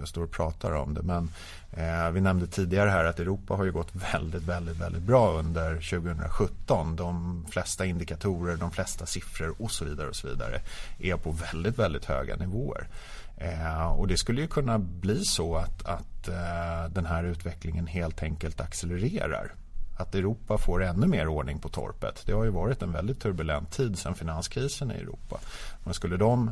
jag 0.00 0.08
står 0.08 0.22
och 0.22 0.30
pratar 0.30 0.72
om 0.72 0.94
det. 0.94 1.02
Men 1.02 1.30
eh, 1.70 2.10
vi 2.10 2.20
nämnde 2.20 2.46
tidigare 2.46 2.90
här 2.90 3.04
att 3.04 3.20
Europa 3.20 3.54
har 3.54 3.64
ju 3.64 3.72
gått 3.72 3.94
väldigt, 4.12 4.42
väldigt, 4.42 4.76
väldigt 4.76 5.02
bra 5.02 5.32
under 5.32 5.74
2017. 5.74 6.96
De 6.96 7.46
flesta 7.50 7.86
indikatorer, 7.86 8.56
de 8.56 8.70
flesta 8.70 9.06
siffror 9.06 9.54
och 9.58 9.70
så 9.70 9.84
vidare 9.84 10.08
och 10.08 10.16
så 10.16 10.28
vidare 10.28 10.60
är 10.98 11.16
på 11.16 11.30
väldigt, 11.30 11.78
väldigt 11.78 12.04
höga 12.04 12.36
nivåer. 12.36 12.88
Eh, 13.36 13.86
och 13.86 14.08
det 14.08 14.16
skulle 14.16 14.40
ju 14.40 14.48
kunna 14.48 14.78
bli 14.78 15.24
så 15.24 15.56
att, 15.56 15.86
att 15.86 16.28
eh, 16.28 16.90
den 16.90 17.06
här 17.06 17.24
utvecklingen 17.24 17.86
helt 17.86 18.22
enkelt 18.22 18.60
accelererar 18.60 19.52
att 19.96 20.14
Europa 20.14 20.58
får 20.58 20.82
ännu 20.82 21.06
mer 21.06 21.28
ordning 21.28 21.58
på 21.58 21.68
torpet. 21.68 22.22
Det 22.26 22.32
har 22.32 22.44
ju 22.44 22.50
varit 22.50 22.82
en 22.82 22.92
väldigt 22.92 23.20
turbulent 23.20 23.72
tid 23.72 23.98
sedan 23.98 24.14
finanskrisen 24.14 24.90
i 24.90 24.94
Europa. 24.94 25.40
Men 25.84 25.94
skulle 25.94 26.16
de, 26.16 26.50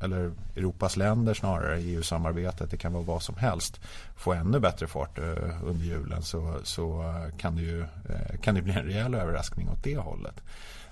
eller 0.00 0.32
Europas 0.56 0.96
länder 0.96 1.34
snarare, 1.34 1.80
EU-samarbetet, 1.80 2.70
det 2.70 2.76
kan 2.76 2.92
vara 2.92 3.02
vad 3.02 3.22
som 3.22 3.36
helst, 3.36 3.80
få 4.16 4.32
ännu 4.32 4.60
bättre 4.60 4.86
fart 4.86 5.18
eh, 5.18 5.64
under 5.64 5.84
julen 5.84 6.22
så, 6.22 6.58
så 6.62 7.02
eh, 7.02 7.36
kan, 7.36 7.56
det 7.56 7.62
ju, 7.62 7.80
eh, 7.80 8.38
kan 8.42 8.54
det 8.54 8.62
bli 8.62 8.72
en 8.72 8.84
rejäl 8.84 9.14
överraskning 9.14 9.68
åt 9.68 9.84
det 9.84 9.96
hållet. 9.96 10.40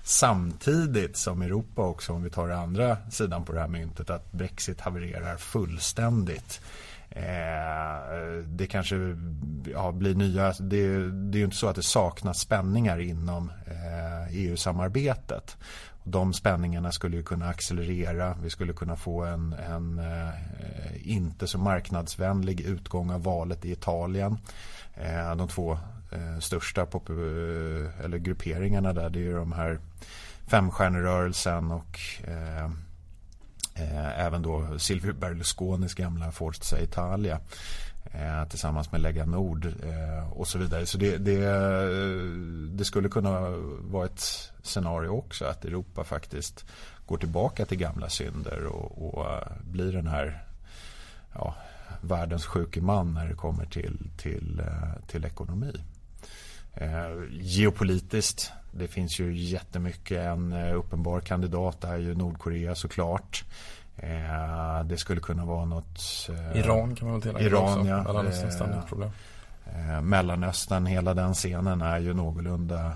Samtidigt 0.05 1.17
som 1.17 1.41
Europa 1.41 1.81
också, 1.81 2.13
om 2.13 2.23
vi 2.23 2.29
tar 2.29 2.49
andra 2.49 2.97
sidan 3.11 3.45
på 3.45 3.53
det 3.53 3.59
här 3.59 3.67
myntet, 3.67 4.09
att 4.09 4.31
Brexit 4.31 4.81
havererar 4.81 5.37
fullständigt. 5.37 6.61
Eh, 7.15 8.43
det 8.45 8.67
kanske 8.67 8.95
ja, 9.73 9.91
blir 9.91 10.15
nya... 10.15 10.47
Alltså, 10.47 10.63
det, 10.63 11.11
det, 11.11 11.37
är 11.37 11.39
ju 11.39 11.45
inte 11.45 11.57
så 11.57 11.67
att 11.67 11.75
det 11.75 11.83
saknas 11.83 12.39
spänningar 12.39 12.99
inom 12.99 13.51
eh, 13.65 14.35
EU-samarbetet. 14.37 15.57
De 16.03 16.33
spänningarna 16.33 16.91
skulle 16.91 17.17
ju 17.17 17.23
kunna 17.23 17.49
accelerera. 17.49 18.37
Vi 18.43 18.49
skulle 18.49 18.73
kunna 18.73 18.95
få 18.95 19.23
en, 19.23 19.53
en 19.53 19.99
eh, 19.99 20.33
inte 21.03 21.47
så 21.47 21.57
marknadsvänlig 21.57 22.61
utgång 22.61 23.11
av 23.11 23.23
valet 23.23 23.65
i 23.65 23.71
Italien. 23.71 24.37
Eh, 24.93 25.35
de 25.35 25.47
två 25.47 25.77
eh, 26.11 26.39
största 26.39 26.85
pop, 26.85 27.09
eh, 27.09 28.05
eller 28.05 28.17
grupperingarna 28.17 28.93
där 28.93 29.09
det 29.09 29.27
är 29.27 29.33
de 29.33 29.51
här 29.51 29.79
femstjärnerörelsen 30.47 31.71
och 31.71 31.99
Eh, 32.27 32.69
Eh, 33.75 34.19
även 34.19 34.41
då 34.41 34.79
Silvio 34.79 35.13
Berlusconis 35.13 35.93
gamla 35.93 36.31
Forza 36.31 36.81
Italia 36.81 37.39
eh, 38.05 38.45
tillsammans 38.45 38.91
med 38.91 39.01
Lega 39.01 39.25
Nord 39.25 39.65
eh, 39.65 40.31
och 40.31 40.47
så 40.47 40.57
vidare. 40.57 40.85
Så 40.85 40.97
det, 40.97 41.17
det, 41.17 41.39
det, 42.77 42.85
skulle 42.85 43.09
kunna 43.09 43.49
vara 43.81 44.05
ett 44.05 44.51
scenario 44.63 45.09
också 45.09 45.45
att 45.45 45.65
Europa 45.65 46.03
faktiskt 46.03 46.65
går 47.05 47.17
tillbaka 47.17 47.65
till 47.65 47.77
gamla 47.77 48.09
synder 48.09 48.65
och, 48.65 49.07
och 49.07 49.43
blir 49.63 49.91
den 49.91 50.07
här 50.07 50.43
ja, 51.33 51.55
världens 52.01 52.45
sjuke 52.45 52.81
man 52.81 53.13
när 53.13 53.27
det 53.27 53.35
kommer 53.35 53.65
till, 53.65 54.09
till, 54.17 54.61
till 55.07 55.25
ekonomi. 55.25 55.73
Eh, 56.73 57.11
geopolitiskt, 57.31 58.51
det 58.71 58.87
finns 58.87 59.19
ju 59.19 59.37
jättemycket. 59.37 60.17
En 60.17 60.53
eh, 60.53 60.77
uppenbar 60.77 61.19
kandidat 61.19 61.83
är 61.83 61.97
ju 61.97 62.15
Nordkorea 62.15 62.75
såklart. 62.75 63.43
Eh, 63.97 64.83
det 64.85 64.97
skulle 64.97 65.21
kunna 65.21 65.45
vara 65.45 65.65
något... 65.65 66.29
Eh, 66.29 66.59
Iran 66.59 66.95
kan 66.95 67.07
man 67.07 67.19
väl 67.19 67.21
tillägga 67.21 67.45
Iran, 67.45 67.79
också. 67.79 67.89
ja. 67.89 68.73
Eh, 68.73 68.85
problem. 68.85 69.09
Eh, 69.65 70.01
Mellanöstern, 70.01 70.85
hela 70.85 71.13
den 71.13 71.33
scenen 71.33 71.81
är 71.81 71.99
ju 71.99 72.13
någorlunda 72.13 72.93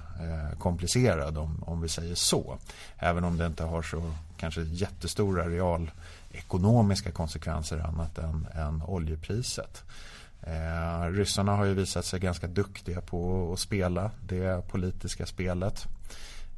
komplicerad 0.59 1.37
om, 1.37 1.63
om 1.63 1.81
vi 1.81 1.89
säger 1.89 2.15
så. 2.15 2.57
Även 2.97 3.23
om 3.23 3.37
det 3.37 3.45
inte 3.45 3.63
har 3.63 3.81
så 3.81 4.13
kanske 4.37 4.61
jättestora 4.61 5.43
realekonomiska 5.49 7.11
konsekvenser 7.11 7.79
annat 7.79 8.17
än, 8.17 8.47
än 8.53 8.83
oljepriset. 8.83 9.83
Eh, 10.49 11.11
ryssarna 11.11 11.55
har 11.55 11.65
ju 11.65 11.73
visat 11.73 12.05
sig 12.05 12.19
ganska 12.19 12.47
duktiga 12.47 13.01
på 13.01 13.51
att 13.53 13.59
spela 13.59 14.11
det 14.21 14.67
politiska 14.67 15.25
spelet. 15.25 15.87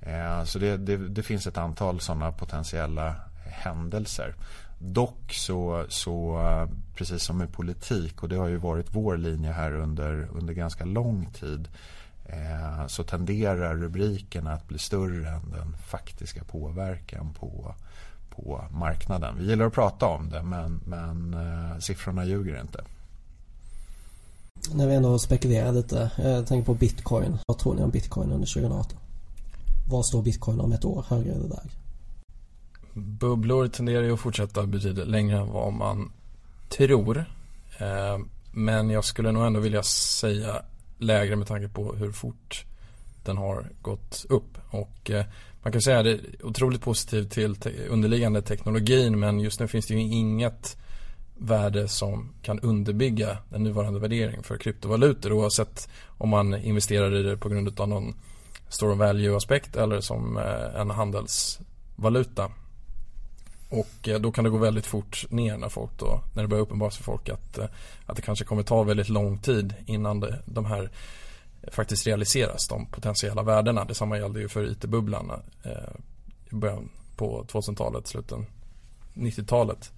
Eh, 0.01 0.43
så 0.43 0.59
det, 0.59 0.77
det, 0.77 0.97
det, 0.97 1.23
finns 1.23 1.47
ett 1.47 1.57
antal 1.57 1.99
sådana 1.99 2.31
potentiella 2.31 3.15
händelser. 3.45 4.35
Dock 4.79 5.33
så, 5.33 5.85
så, 5.89 6.41
eh, 6.41 6.69
precis 6.95 7.23
som 7.23 7.37
med 7.37 7.53
politik, 7.53 8.23
och 8.23 8.29
det 8.29 8.35
har 8.35 8.47
ju 8.47 8.57
varit 8.57 8.95
vår 8.95 9.17
linje 9.17 9.51
här 9.51 9.71
under, 9.71 10.27
under 10.33 10.53
ganska 10.53 10.85
lång 10.85 11.25
tid, 11.25 11.67
eh, 12.25 12.87
så 12.87 13.03
tenderar 13.03 13.75
rubrikerna 13.75 14.53
att 14.53 14.67
bli 14.67 14.79
större 14.79 15.29
än 15.29 15.51
den 15.51 15.75
faktiska 15.85 16.43
påverkan 16.43 17.33
på, 17.39 17.75
på 18.29 18.65
marknaden. 18.71 19.35
Vi 19.37 19.45
gillar 19.45 19.65
att 19.65 19.73
prata 19.73 20.05
om 20.05 20.29
det, 20.29 20.43
men, 20.43 20.81
men 20.85 21.33
eh, 21.33 21.79
siffrorna 21.79 22.25
ljuger 22.25 22.61
inte. 22.61 22.83
När 24.73 24.87
vi 24.87 24.95
ändå 24.95 25.19
spekulerar 25.19 25.71
lite, 25.71 26.11
eh, 26.17 26.29
jag 26.29 26.47
tänker 26.47 26.65
på 26.65 26.73
bitcoin. 26.73 27.37
Vad 27.47 27.57
tror 27.57 27.75
ni 27.75 27.83
om 27.83 27.89
bitcoin 27.89 28.31
under 28.31 28.47
2018? 28.47 28.97
Var 29.89 30.03
står 30.03 30.21
bitcoin 30.21 30.59
om 30.59 30.71
ett 30.71 30.85
år? 30.85 31.05
Högre 31.09 31.31
eller 31.31 31.47
lägre? 31.49 31.69
Bubblor 32.93 33.67
tenderar 33.67 34.03
ju 34.03 34.13
att 34.13 34.19
fortsätta 34.19 34.65
betydligt 34.65 35.07
längre 35.07 35.37
än 35.37 35.47
vad 35.47 35.73
man 35.73 36.11
tror. 36.69 37.25
Eh, 37.77 38.17
men 38.51 38.89
jag 38.89 39.05
skulle 39.05 39.31
nog 39.31 39.45
ändå 39.45 39.59
vilja 39.59 39.83
säga 39.83 40.61
lägre 40.97 41.35
med 41.35 41.47
tanke 41.47 41.67
på 41.67 41.93
hur 41.93 42.11
fort 42.11 42.65
den 43.23 43.37
har 43.37 43.69
gått 43.81 44.25
upp. 44.29 44.57
Och 44.69 45.11
eh, 45.11 45.25
man 45.63 45.71
kan 45.71 45.81
säga 45.81 45.99
att 45.99 46.05
det 46.05 46.11
är 46.11 46.45
otroligt 46.45 46.81
positivt 46.81 47.31
till 47.31 47.55
underliggande 47.89 48.41
teknologin 48.41 49.19
men 49.19 49.39
just 49.39 49.59
nu 49.59 49.67
finns 49.67 49.87
det 49.87 49.93
ju 49.93 50.01
inget 50.01 50.77
värde 51.39 51.87
som 51.87 52.29
kan 52.41 52.59
underbygga 52.59 53.37
den 53.49 53.63
nuvarande 53.63 53.99
värderingen 53.99 54.43
för 54.43 54.57
kryptovalutor 54.57 55.31
oavsett 55.31 55.89
om 56.07 56.29
man 56.29 56.55
investerar 56.55 57.15
i 57.15 57.23
det 57.23 57.37
på 57.37 57.49
grund 57.49 57.79
av 57.79 57.89
någon 57.89 58.15
store 58.69 58.95
value 58.95 59.37
aspekt 59.37 59.75
eller 59.75 60.01
som 60.01 60.37
eh, 60.37 60.81
en 60.81 60.89
handelsvaluta. 60.89 62.51
Och 63.69 64.07
eh, 64.07 64.19
då 64.19 64.31
kan 64.31 64.43
det 64.43 64.49
gå 64.49 64.57
väldigt 64.57 64.85
fort 64.85 65.25
ner 65.29 65.57
när 65.57 65.69
folk 65.69 65.91
då, 65.99 66.21
när 66.33 66.43
det 66.43 66.49
börjar 66.49 66.63
uppenbara 66.63 66.91
för 66.91 67.03
folk 67.03 67.29
att, 67.29 67.57
eh, 67.57 67.65
att 68.05 68.15
det 68.15 68.21
kanske 68.21 68.45
kommer 68.45 68.63
ta 68.63 68.83
väldigt 68.83 69.09
lång 69.09 69.37
tid 69.37 69.73
innan 69.85 70.19
det, 70.19 70.39
de 70.45 70.65
här 70.65 70.89
faktiskt 71.71 72.07
realiseras, 72.07 72.67
de 72.67 72.85
potentiella 72.85 73.43
värdena. 73.43 73.85
Detsamma 73.85 74.17
gällde 74.17 74.39
ju 74.39 74.47
för 74.47 74.71
IT-bubblan 74.71 75.31
eh, 75.63 75.71
i 76.51 76.55
början 76.55 76.89
på 77.15 77.45
2000-talet, 77.47 78.07
slutet 78.07 78.39
90-talet. 79.13 79.91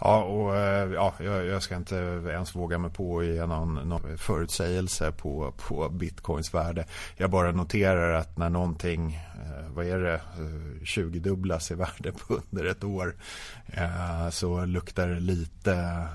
Ja, 0.00 0.22
och 0.22 0.56
eh, 0.56 0.92
ja, 0.92 1.14
jag, 1.24 1.62
ska 1.62 1.76
inte 1.76 1.96
ens 2.30 2.54
våga 2.54 2.78
mig 2.78 2.90
på 2.90 3.18
att 3.18 3.26
ge 3.26 3.46
någon, 3.46 3.74
någon 3.74 4.18
förutsägelse 4.18 5.12
på, 5.12 5.52
på 5.56 5.88
bitcoins 5.88 6.54
värde. 6.54 6.86
Jag 7.16 7.30
bara 7.30 7.52
noterar 7.52 8.12
att 8.12 8.38
när 8.38 8.50
någonting, 8.50 9.14
eh, 9.14 9.70
vad 9.74 9.86
är 9.86 9.98
det, 9.98 10.14
eh, 10.14 10.82
20-dubblas 10.82 11.72
i 11.72 11.74
värde 11.74 12.12
på 12.12 12.40
under 12.50 12.64
ett 12.64 12.84
år 12.84 13.14
så 14.30 14.64
luktar 14.64 15.08
det 15.08 15.20
lite, 15.20 16.06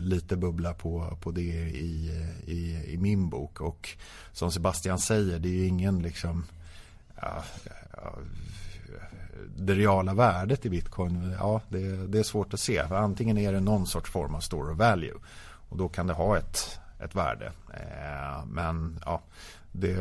lite 0.00 0.36
bubbla 0.36 0.74
på, 0.74 1.18
på 1.20 1.30
det 1.30 1.40
i, 1.40 2.10
i, 2.46 2.92
i 2.92 2.96
min 2.98 3.28
bok. 3.28 3.60
Och 3.60 3.88
som 4.32 4.50
Sebastian 4.52 4.98
säger, 4.98 5.38
det 5.38 5.48
är 5.48 5.52
ju 5.52 5.66
ingen 5.66 6.02
liksom 6.02 6.44
ja, 7.20 7.44
det 9.56 9.74
reala 9.74 10.14
värdet 10.14 10.66
i 10.66 10.70
bitcoin, 10.70 11.34
ja 11.38 11.60
det, 11.68 12.06
det, 12.06 12.18
är 12.18 12.22
svårt 12.22 12.54
att 12.54 12.60
se. 12.60 12.88
För 12.88 12.94
antingen 12.94 13.38
är 13.38 13.52
det 13.52 13.60
någon 13.60 13.86
sorts 13.86 14.10
form 14.10 14.34
av 14.34 14.40
store 14.40 14.72
of 14.72 14.78
value 14.78 15.14
och 15.68 15.76
då 15.76 15.88
kan 15.88 16.06
det 16.06 16.12
ha 16.12 16.38
ett, 16.38 16.80
ett 17.00 17.14
värde. 17.14 17.52
Eh, 17.74 18.46
men 18.46 19.00
ja, 19.04 19.22
det, 19.72 19.96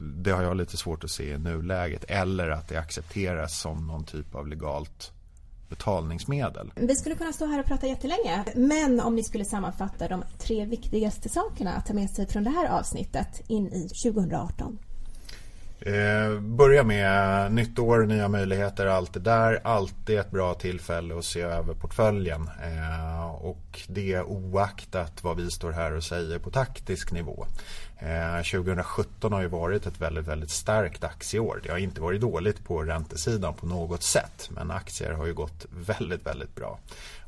det, 0.00 0.30
har 0.30 0.42
jag 0.42 0.56
lite 0.56 0.76
svårt 0.76 1.04
att 1.04 1.10
se 1.10 1.32
i 1.32 1.38
nuläget. 1.38 2.04
Eller 2.08 2.48
att 2.48 2.68
det 2.68 2.76
accepteras 2.76 3.60
som 3.60 3.86
någon 3.86 4.04
typ 4.04 4.34
av 4.34 4.48
legalt 4.48 5.12
betalningsmedel. 5.68 6.72
Vi 6.76 6.96
skulle 6.96 7.14
kunna 7.14 7.32
stå 7.32 7.46
här 7.46 7.60
och 7.60 7.66
prata 7.66 7.86
jättelänge. 7.86 8.44
Men 8.54 9.00
om 9.00 9.16
ni 9.16 9.22
skulle 9.22 9.44
sammanfatta 9.44 10.08
de 10.08 10.24
tre 10.38 10.64
viktigaste 10.64 11.28
sakerna 11.28 11.72
att 11.72 11.86
ta 11.86 11.94
med 11.94 12.10
sig 12.10 12.26
från 12.26 12.44
det 12.44 12.50
här 12.50 12.68
avsnittet 12.68 13.42
in 13.48 13.66
i 13.66 13.88
2018. 13.88 14.78
Eh, 15.86 16.40
börja 16.40 16.84
med 16.84 17.52
nytt 17.52 17.78
år, 17.78 18.06
nya 18.06 18.28
möjligheter, 18.28 18.86
allt 18.86 19.14
det 19.14 19.20
där. 19.20 19.60
Alltid 19.64 20.18
ett 20.18 20.30
bra 20.30 20.54
tillfälle 20.54 21.18
att 21.18 21.24
se 21.24 21.40
över 21.40 21.74
portföljen. 21.74 22.50
Eh, 22.62 23.30
och 23.30 23.80
det 23.86 24.20
oaktat 24.20 25.24
vad 25.24 25.36
vi 25.36 25.50
står 25.50 25.72
här 25.72 25.92
och 25.92 26.04
säger 26.04 26.38
på 26.38 26.50
taktisk 26.50 27.12
nivå. 27.12 27.46
Eh, 27.98 28.36
2017 28.36 29.32
har 29.32 29.40
ju 29.40 29.48
varit 29.48 29.86
ett 29.86 30.00
väldigt, 30.00 30.26
väldigt 30.26 30.50
starkt 30.50 31.04
aktieår. 31.04 31.60
Det 31.62 31.70
har 31.70 31.78
inte 31.78 32.00
varit 32.00 32.20
dåligt 32.20 32.64
på 32.64 32.82
räntesidan 32.82 33.54
på 33.54 33.66
något 33.66 34.02
sätt. 34.02 34.50
Men 34.50 34.70
aktier 34.70 35.12
har 35.12 35.26
ju 35.26 35.34
gått 35.34 35.66
väldigt, 35.86 36.26
väldigt 36.26 36.54
bra. 36.54 36.78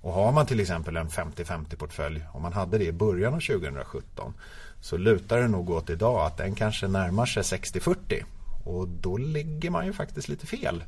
Och 0.00 0.12
har 0.12 0.32
man 0.32 0.46
till 0.46 0.60
exempel 0.60 0.96
en 0.96 1.08
50-50 1.08 1.76
portfölj, 1.76 2.24
om 2.32 2.42
man 2.42 2.52
hade 2.52 2.78
det 2.78 2.86
i 2.86 2.92
början 2.92 3.34
av 3.34 3.40
2017 3.40 4.34
så 4.80 4.96
lutar 4.96 5.38
det 5.38 5.48
nog 5.48 5.70
åt 5.70 5.90
idag 5.90 6.26
att 6.26 6.36
den 6.36 6.54
kanske 6.54 6.88
närmar 6.88 7.26
sig 7.26 7.42
60-40 7.42 8.24
och 8.64 8.88
då 8.88 9.16
ligger 9.16 9.70
man 9.70 9.87
ju 9.87 9.92
faktiskt 9.92 10.29
lite 10.29 10.46
fel 10.46 10.85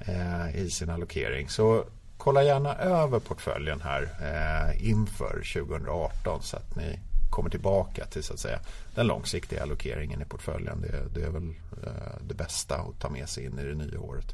eh, 0.00 0.56
i 0.56 0.70
sin 0.70 0.90
allokering. 0.90 1.48
Så 1.48 1.84
kolla 2.16 2.42
gärna 2.42 2.74
över 2.74 3.18
portföljen 3.18 3.80
här 3.80 4.02
eh, 4.02 4.88
inför 4.88 5.42
2018 5.54 6.42
så 6.42 6.56
att 6.56 6.76
ni 6.76 6.98
kommer 7.30 7.50
tillbaka 7.50 8.06
till 8.06 8.22
så 8.22 8.32
att 8.32 8.40
säga 8.40 8.60
den 8.94 9.06
långsiktiga 9.06 9.62
allokeringen 9.62 10.22
i 10.22 10.24
portföljen. 10.24 10.80
Det, 10.80 11.20
det 11.20 11.26
är 11.26 11.30
väl 11.30 11.48
eh, 11.82 12.26
det 12.28 12.34
bästa 12.34 12.76
att 12.76 13.00
ta 13.00 13.10
med 13.10 13.28
sig 13.28 13.44
in 13.44 13.58
i 13.58 13.64
det 13.64 13.74
nya 13.74 14.00
året. 14.00 14.26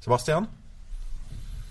Sebastian? 0.00 0.46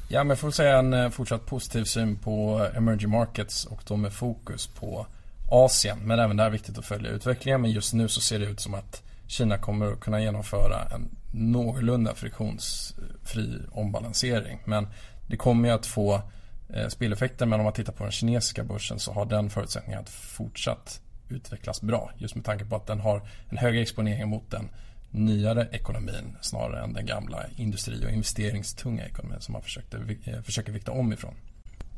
Ja, 0.07 0.23
men 0.23 0.29
jag 0.29 0.39
får 0.39 0.51
säga 0.51 0.79
en 0.79 0.93
eh, 0.93 1.09
fortsatt 1.09 1.45
positiv 1.45 1.83
syn 1.83 2.15
på 2.15 2.67
emerging 2.75 3.09
markets 3.09 3.65
och 3.65 3.81
då 3.87 3.95
med 3.95 4.13
fokus 4.13 4.67
på 4.67 5.07
Asien. 5.51 5.97
Men 6.03 6.19
även 6.19 6.37
där 6.37 6.45
är 6.45 6.49
viktigt 6.49 6.77
att 6.77 6.85
följa 6.85 7.11
utvecklingen. 7.11 7.61
Men 7.61 7.71
just 7.71 7.93
nu 7.93 8.07
så 8.07 8.21
ser 8.21 8.39
det 8.39 8.45
ut 8.45 8.59
som 8.59 8.73
att 8.73 9.03
Kina 9.27 9.57
kommer 9.57 9.91
att 9.91 9.99
kunna 9.99 10.21
genomföra 10.21 10.85
en 10.85 11.09
någorlunda 11.31 12.15
friktionsfri 12.15 13.61
ombalansering. 13.71 14.59
Men 14.65 14.87
det 15.27 15.37
kommer 15.37 15.69
ju 15.69 15.75
att 15.75 15.85
få 15.85 16.21
eh, 16.69 16.87
speleffekter 16.87 17.45
men 17.45 17.59
om 17.59 17.63
man 17.63 17.73
tittar 17.73 17.93
på 17.93 18.03
den 18.03 18.11
kinesiska 18.11 18.63
börsen 18.63 18.99
så 18.99 19.13
har 19.13 19.25
den 19.25 19.49
förutsättningar 19.49 19.99
att 19.99 20.09
fortsatt 20.09 21.01
utvecklas 21.29 21.81
bra. 21.81 22.11
Just 22.17 22.35
med 22.35 22.45
tanke 22.45 22.65
på 22.65 22.75
att 22.75 22.87
den 22.87 22.99
har 22.99 23.27
en 23.49 23.57
högre 23.57 23.81
exponering 23.81 24.29
mot 24.29 24.51
den 24.51 24.69
nyare 25.11 25.67
ekonomin 25.71 26.37
snarare 26.41 26.83
än 26.83 26.93
den 26.93 27.05
gamla 27.05 27.45
industri 27.55 28.05
och 28.05 28.09
investeringstunga 28.09 29.05
ekonomin 29.05 29.41
som 29.41 29.53
man 29.53 29.61
försökte, 29.61 29.97
eh, 30.23 30.41
försöker 30.41 30.71
vikta 30.71 30.91
om 30.91 31.13
ifrån. 31.13 31.33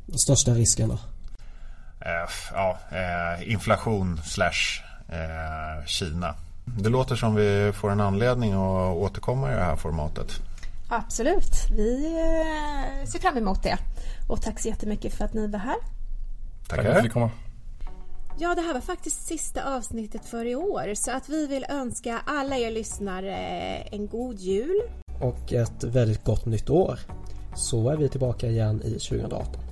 Den 0.06 0.18
största 0.18 0.50
risken 0.50 0.88
då? 0.88 0.98
Uh, 2.06 2.30
ja, 2.52 2.78
inflation 3.42 4.20
slash 4.24 4.82
Kina 5.86 6.34
det 6.78 6.88
låter 6.88 7.16
som 7.16 7.34
vi 7.34 7.72
får 7.74 7.90
en 7.90 8.00
anledning 8.00 8.52
att 8.52 8.96
återkomma 8.96 9.52
i 9.52 9.54
det 9.54 9.64
här 9.64 9.76
formatet. 9.76 10.42
Absolut, 10.88 11.70
vi 11.70 12.04
eh, 12.04 13.06
ser 13.06 13.18
fram 13.18 13.36
emot 13.36 13.62
det. 13.62 13.78
Och 14.28 14.42
tack 14.42 14.60
så 14.60 14.68
jättemycket 14.68 15.14
för 15.14 15.24
att 15.24 15.34
ni 15.34 15.46
var 15.46 15.58
här. 15.58 15.76
Tackar. 16.68 16.82
Tack 16.82 16.92
för 16.92 16.98
att 16.98 17.04
vi 17.04 17.08
komma. 17.08 17.30
Ja, 18.40 18.54
det 18.54 18.60
här 18.60 18.74
var 18.74 18.80
faktiskt 18.80 19.26
sista 19.26 19.76
avsnittet 19.76 20.24
för 20.24 20.44
i 20.44 20.54
år 20.54 20.94
så 20.94 21.10
att 21.10 21.28
vi 21.28 21.46
vill 21.46 21.66
önska 21.68 22.20
alla 22.26 22.56
er 22.56 22.70
lyssnare 22.70 23.36
en 23.90 24.06
god 24.08 24.38
jul. 24.38 24.80
Och 25.20 25.52
ett 25.52 25.84
väldigt 25.84 26.24
gott 26.24 26.46
nytt 26.46 26.70
år. 26.70 26.98
Så 27.54 27.90
är 27.90 27.96
vi 27.96 28.08
tillbaka 28.08 28.46
igen 28.46 28.82
i 28.82 28.90
2018. 28.90 29.67